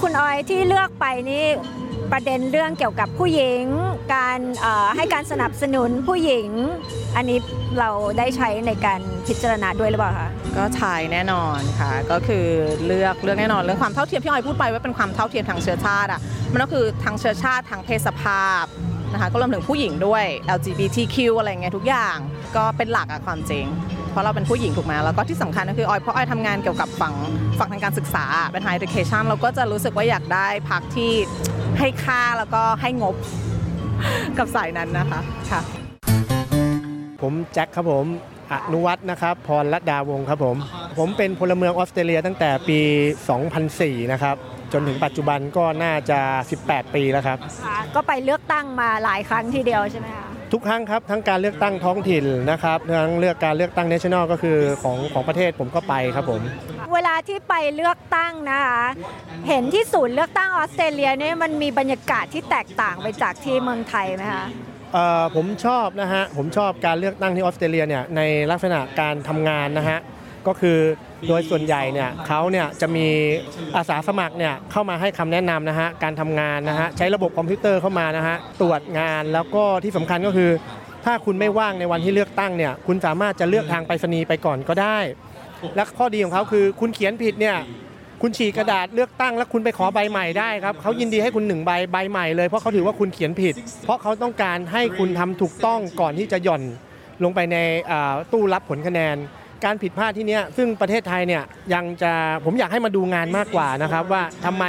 [0.00, 1.44] คุณออยที่เลือกไปนี่
[2.12, 3.64] ประเด็นเรื่องเกี่ยวกับผู้หญิง
[4.14, 4.38] การ
[4.96, 6.48] ให้การสนับสนุนผู้หญิง
[7.16, 7.38] อันนี้
[7.78, 12.46] เราได้ใช้ในการพิจารณาด้วยหรือเปล่าคะก็ใช้แน่นอนค่ะ ก็คือ
[12.86, 16.20] เลือกเลือกแน่นอนเรื่องความเท่าเทียมที่ออยพูดไปว่าเป็นความเท่าเทียมทางเชื้อชาติอะ
[16.52, 18.64] มันก็คือทางเชื้อชาติทางเพศสภาพ
[19.12, 20.24] นะคะก็รวมถึงผู้หญิงด้วย
[20.56, 22.16] LGBTQ อะไรเงี้ยทุกอย่าง
[22.56, 23.64] ก็เป็นหลักอะความจริง
[24.10, 27.14] เพราะเราเป็นผู้หญิงถูกไหมแล้วก็ที่สำคัญก็คือออยเพราะออยทำงานเกี่ยวกับฝั่ง
[27.58, 31.12] ฝั่งทางการศึกษาเป็น high education เราก็จะรู้สึกว่าอยากได้พักที่
[31.78, 33.16] ให้ค่าแล้วก็ให้งบ
[34.38, 35.20] กับสายนั้นนะคะ
[35.50, 35.60] ค่ะ
[37.22, 38.06] ผมแจ็คครับผม
[38.52, 40.56] อนุวัฒน์นะครับพรรัตดาวงศ์ครับผม
[40.98, 42.78] ผมเป็นพลเมืองออสเตรเลียตั้งแต่ปี
[43.46, 44.36] 2004 นะครับ
[44.72, 46.20] จนถึงปัจจุบันก็น่าจะ
[46.58, 56.42] 18 ปีแล้วครับค่ะก็ไปเลือกตั้งมาหลายครั้งทีเดียวใช่ไหมคะ ทุกครั้งครับทั้งการเลือกตั้งท้องถิ่นนะครับทั้งเลือกการเลือกตั้ง national ก็คือของของประเทศผมก็ไปครับผม
[56.94, 58.82] เวลาที่ไปเลือกตั้งนะคะ
[59.48, 64.46] เห็นที่ศูนย์เลือกตั้งออสเตรเลียเนี่ยมันมีบรรยากาศที่แตกต่างไปจากที่เมืองไทยไหมคะ
[64.92, 68.20] เอ่อผมชอบนะฮะผมชอบการเลือกตั้งที่ออสเตรเลียเนี่ยใน
[68.50, 69.98] ลักษณะการทำงานนะฮะ
[70.48, 70.78] ก็คือ
[71.28, 73.06] โดยส่วนใหญ่เนี่ยเขาเนี่ยจะมี
[73.76, 80.50] อาสาสมัครเนี่ยเข้ามาให้คำแนะนำนะฮะการทำงานนะฮะใช้ระบบคอมพิวเตอร์เข้ามานะฮะตรวจงานแล้วก็ที่สำคัญก็คือ
[81.04, 84.98] ถ้าคุณไม่ว่างในวันที่เลือกตั้งเนี่ยคุณสามารถจะเลือกทางไปรษณีย์ไปก่อนก็ได้
[85.76, 87.56] และข้อดีของเขาคือคุณเขียนผิดเนี่ย
[88.22, 96.62] คุณฉีกกระดาษเลือกตั้งแล้วคุณไปขอใบใหม่ได้ครับเขายินดีให้คุณหนึ่งใบใบใหม่เลยเพราะเขาถือว่าคุณเขียนผิด เพราะเขาต้องการให้คุณทำถูกต้องก่อนที่จะหย่อน
[97.24, 97.56] ลงไปใน
[97.90, 99.16] อ่าตู้รับผลคะแนน
[99.64, 101.42] การผิดพลาดที่เนี้ยซึ่งประเทศไทยเนี่ย
[101.74, 102.12] ยังจะ
[102.44, 104.64] ผมอยากให้มาดูงานมากกว่านะครับว่าทำไม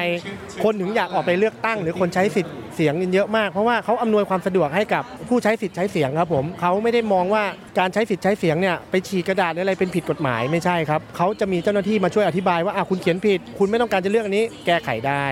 [0.64, 7.44] คนถึงอยากออกไปเลือกตั้งหรือคนใช้สิทธิ์ เสียงกันเยอะมาก เพราะว่าเขาอำนวยความสะดวกให้กับผู้ใช้สิทธิ์ใช้เสียงครับผมเขาไม่ได้มองว่า
[7.80, 15.26] การใช้สิทธิ์ใช้เสียงเนี่ยไปฉีกกระดาษหรืออะไรเป็นผิดกฎหมายไม่ใช่ครับเขาจะมีเจ้าหน้าที่มาช่วยอธิบายว่าอะคุณเขียนผิด คุณไม่ต้องการจะเลือกอันนี้แก้ไขได้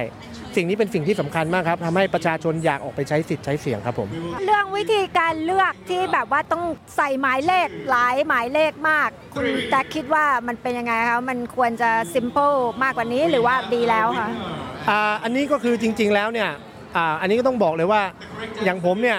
[0.55, 4.09] สิ่งนี้เป็นสิ่งที่สำคัญมากครับทำให้ประชาชนอยากออกไปใช้สิทธิ์ใช้เสียงครับผม
[4.45, 6.63] เรื่องวิธีการเลือกที่แบบว่าต้อง
[6.97, 14.29] ใส่หมายเลขหลายหมายเลขมากคุณแจ็คคิดว่ามันเป็นยังไงคะมันควรจะ simple มากกว่านี้หรือว่าดีแล้วคะ
[14.89, 16.49] อ่าอันนี้ก็คือจริง ๆแล้วเนี่ย
[16.95, 18.01] อ่าอันนี้ก็ต้องบอกเลยว่า
[18.65, 19.17] อย่างผมเนี่ย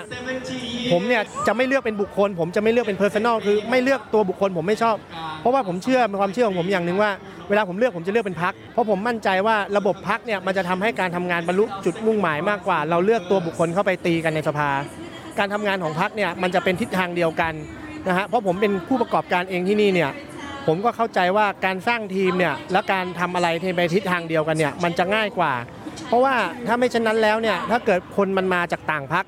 [0.93, 4.97] ผมเนี่ยจะไม่เลือกเป็นบุคคล ผมจะไม่เลือกเป็น personal คือไม่เลือกตัวบุคคลผมไม่ชอบ
[5.41, 7.11] เพราะว่าผมเชื่อเป็นความเชื่อของผมอย่างหนึ่งว่า
[7.49, 14.71] เวลาผมเลือกผมจะเลือกเป็นพักเพราะผมมั่นใจว่าระบบพักเนี่ยมันจะทำให้การทำงานบรรลุจุดมุ่งหมายมากกว่า เราเลือกตัวบุคคลเข้าไปตีกันในสภา
[15.39, 17.53] การทำงานของพักเนี่ยมันจะเป็นทิศทางเดียวกัน
[18.09, 20.11] นะฮะเพราะผมเป็นผู้ประกอบการเองที่นี่เนี่ย
[20.67, 23.49] ผมก็เข้าใจว่าการสร้างทีมเนี่ยและการทำอะไร
[23.79, 25.53] ในทิศทางเดียวกันเนี่ยมันจะง่ายกว่า
[26.07, 26.35] เพราะว่า
[26.67, 29.25] ถ้าไม่เช่นนั้นแล้วเนี่ยถ้าเกิดคนมันมาจากต่างพัก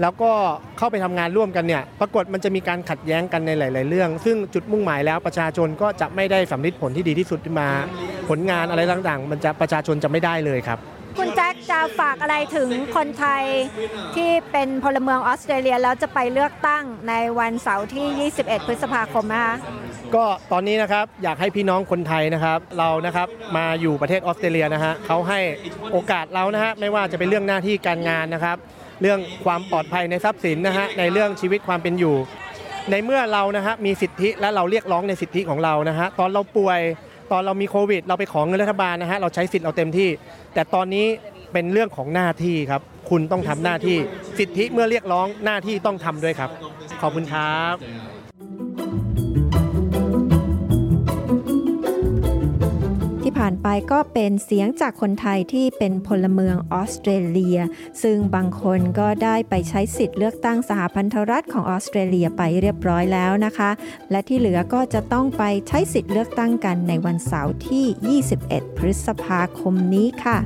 [0.00, 0.32] แล้วก็
[0.78, 7.68] เข้าไปทำงานร่วมกันเนี่ยปรากฏมันจะมีการขัดแย้งกันในหลาย ๆ เรื่อง ซึ่งจุดมุ่งหมายแล้วประชาชนก็จะไม่ได้สำลิดผลที่ดีที่สุดมา
[8.28, 10.78] ผลงานอะไรต่าง ๆ มันจะประชาชนจะไม่ได้เลยครับ
[11.18, 13.44] คุณแจ็คจะฝากอะไรถึงคนไทย
[14.16, 19.54] ที่เป็นพลเมืองออสเตรเลียแล้วจะไปเลือกตั้งในวันเสาร์ที่ 21 พฤษภาคมนะคะ
[20.14, 25.40] ก็ตอนนี้นะครับอยากให้พี่น้องคนไทยนะครับ เรานะครับมาอยู่ประเทศออสเตรเลียนะฮะเขาให้
[25.92, 28.56] โอกาสเรานะฮะไม่ว่าจะเป็นเรื่องหน้าที่การงานนะครับ
[29.02, 32.16] เรื่องความปลอดภัยในทรัพย์สินนะฮะในเรื่องชีวิตความเป็นอยู่
[32.90, 36.80] ในเมื่อเรานะฮะมีสิทธิและเราเรียกร้องในสิทธิของเรานะฮะตอนเราป่วย
[37.30, 40.08] ตอนเรามีโควิด เราไปขอเงินรัฐบาลนะฮะเราใช้สิทธิ์เราเต็มที่
[40.54, 41.06] แต่ตอนนี้
[41.52, 43.98] เป็นเรื่องของหน้าที่ครับ คุณต้องทำหน้าที่
[44.38, 46.50] สิทธิเมื่อเรียกร้องหน้าที่ต้องทำด้วยครับ
[47.02, 47.74] ขอบคุณครับ
[53.46, 57.58] ผ่านไปก็เป็นเสียงจากคนไทยที่เป็นพลเมืองออสเตรเลีย
[58.02, 63.70] ซึ่งบางคนก็ได้ไปใช้สิทธิ์เลือกตั้งสหพันธรัฐของออสเตรเลียไปเรียบร้อยแล้วนะคะ
[64.10, 70.38] และที่เหลือก็จะต้องไปใช้สิทธิ์เลือกตั้งกันในวันเสาร์ที่ 21 พฤษภาคมนี้ค่ะ